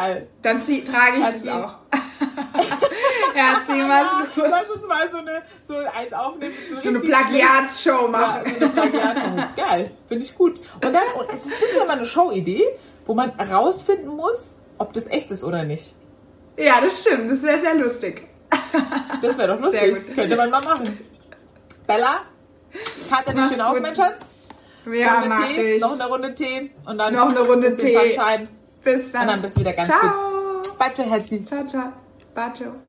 Dann 0.42 0.61
zieh, 0.61 0.85
trage 0.85 1.18
ich 1.21 1.25
das 1.25 1.42
sie- 1.42 1.51
auch. 1.51 1.77
Herzi, 3.35 3.73
mach's 3.88 4.35
gut. 4.35 4.45
Lass 4.51 4.71
uns 4.71 4.87
mal 4.87 5.11
so 5.11 5.18
eine, 5.18 5.42
so 5.66 5.75
eins 5.79 6.12
aufnehmen. 6.12 6.53
So 6.79 6.88
eine 6.90 6.99
richtig 7.03 7.11
Plagiatsshow 7.14 8.03
Ja, 8.05 8.09
machen. 8.09 8.40
so 8.59 8.64
eine 8.66 8.68
Plagiat, 8.75 9.16
das 9.16 9.45
ist 9.47 9.57
geil. 9.57 9.90
Finde 10.09 10.25
ich 10.25 10.35
gut. 10.35 10.61
Und 10.75 10.83
dann, 10.92 11.03
ist 11.33 11.47
das 11.79 11.87
mal 11.87 11.97
eine 11.97 12.07
Showidee, 12.07 12.64
wo 13.07 13.15
man 13.15 13.37
herausfinden 13.38 14.09
muss, 14.09 14.59
ob 14.79 14.93
das 14.93 15.07
echt 15.07 15.31
ist 15.31 15.45
oder 15.45 15.65
nicht. 15.65 15.95
Ja, 16.59 16.81
das 16.81 17.01
stimmt. 17.01 17.31
Das 17.31 17.43
wäre 17.43 17.61
sehr 17.61 17.75
lustig. 17.75 18.29
Das 19.23 19.38
wäre 19.38 19.55
doch 19.57 19.61
lustig. 19.61 19.95
gut. 20.07 20.15
Könnte 20.17 20.37
man 20.37 20.51
mal 20.51 20.62
machen. 20.62 20.99
Bella, 21.87 22.23
Karte 23.09 23.35
dich 23.35 23.51
schön 23.51 23.61
aus, 23.61 23.75
gut. 23.75 23.83
mein 23.83 23.95
Schatz. 23.95 24.21
Ja, 24.91 25.15
Runde 25.21 25.29
mach 25.29 25.47
Tee, 25.47 25.75
ich. 25.77 25.81
noch 25.81 25.93
eine 25.93 26.07
Runde 26.09 26.35
Tee 26.35 26.71
und 26.87 26.99
dann 26.99 27.15
Noch 27.15 27.29
eine 27.29 27.41
Runde 27.41 27.77
Tee. 27.77 27.95
Sunshine. 27.97 28.49
Bis 28.83 29.12
dann. 29.12 29.23
Und 29.23 29.29
dann 29.29 29.43
bist 29.43 29.57
du 29.57 29.61
wieder 29.61 29.73
ganz 29.75 29.88
Ciao. 29.88 30.01
fit. 30.62 30.79
Bye, 30.79 31.05
Herzi. 31.05 31.45
Ciao, 31.45 31.65
ciao. 31.67 31.93
Bacio. 32.35 32.73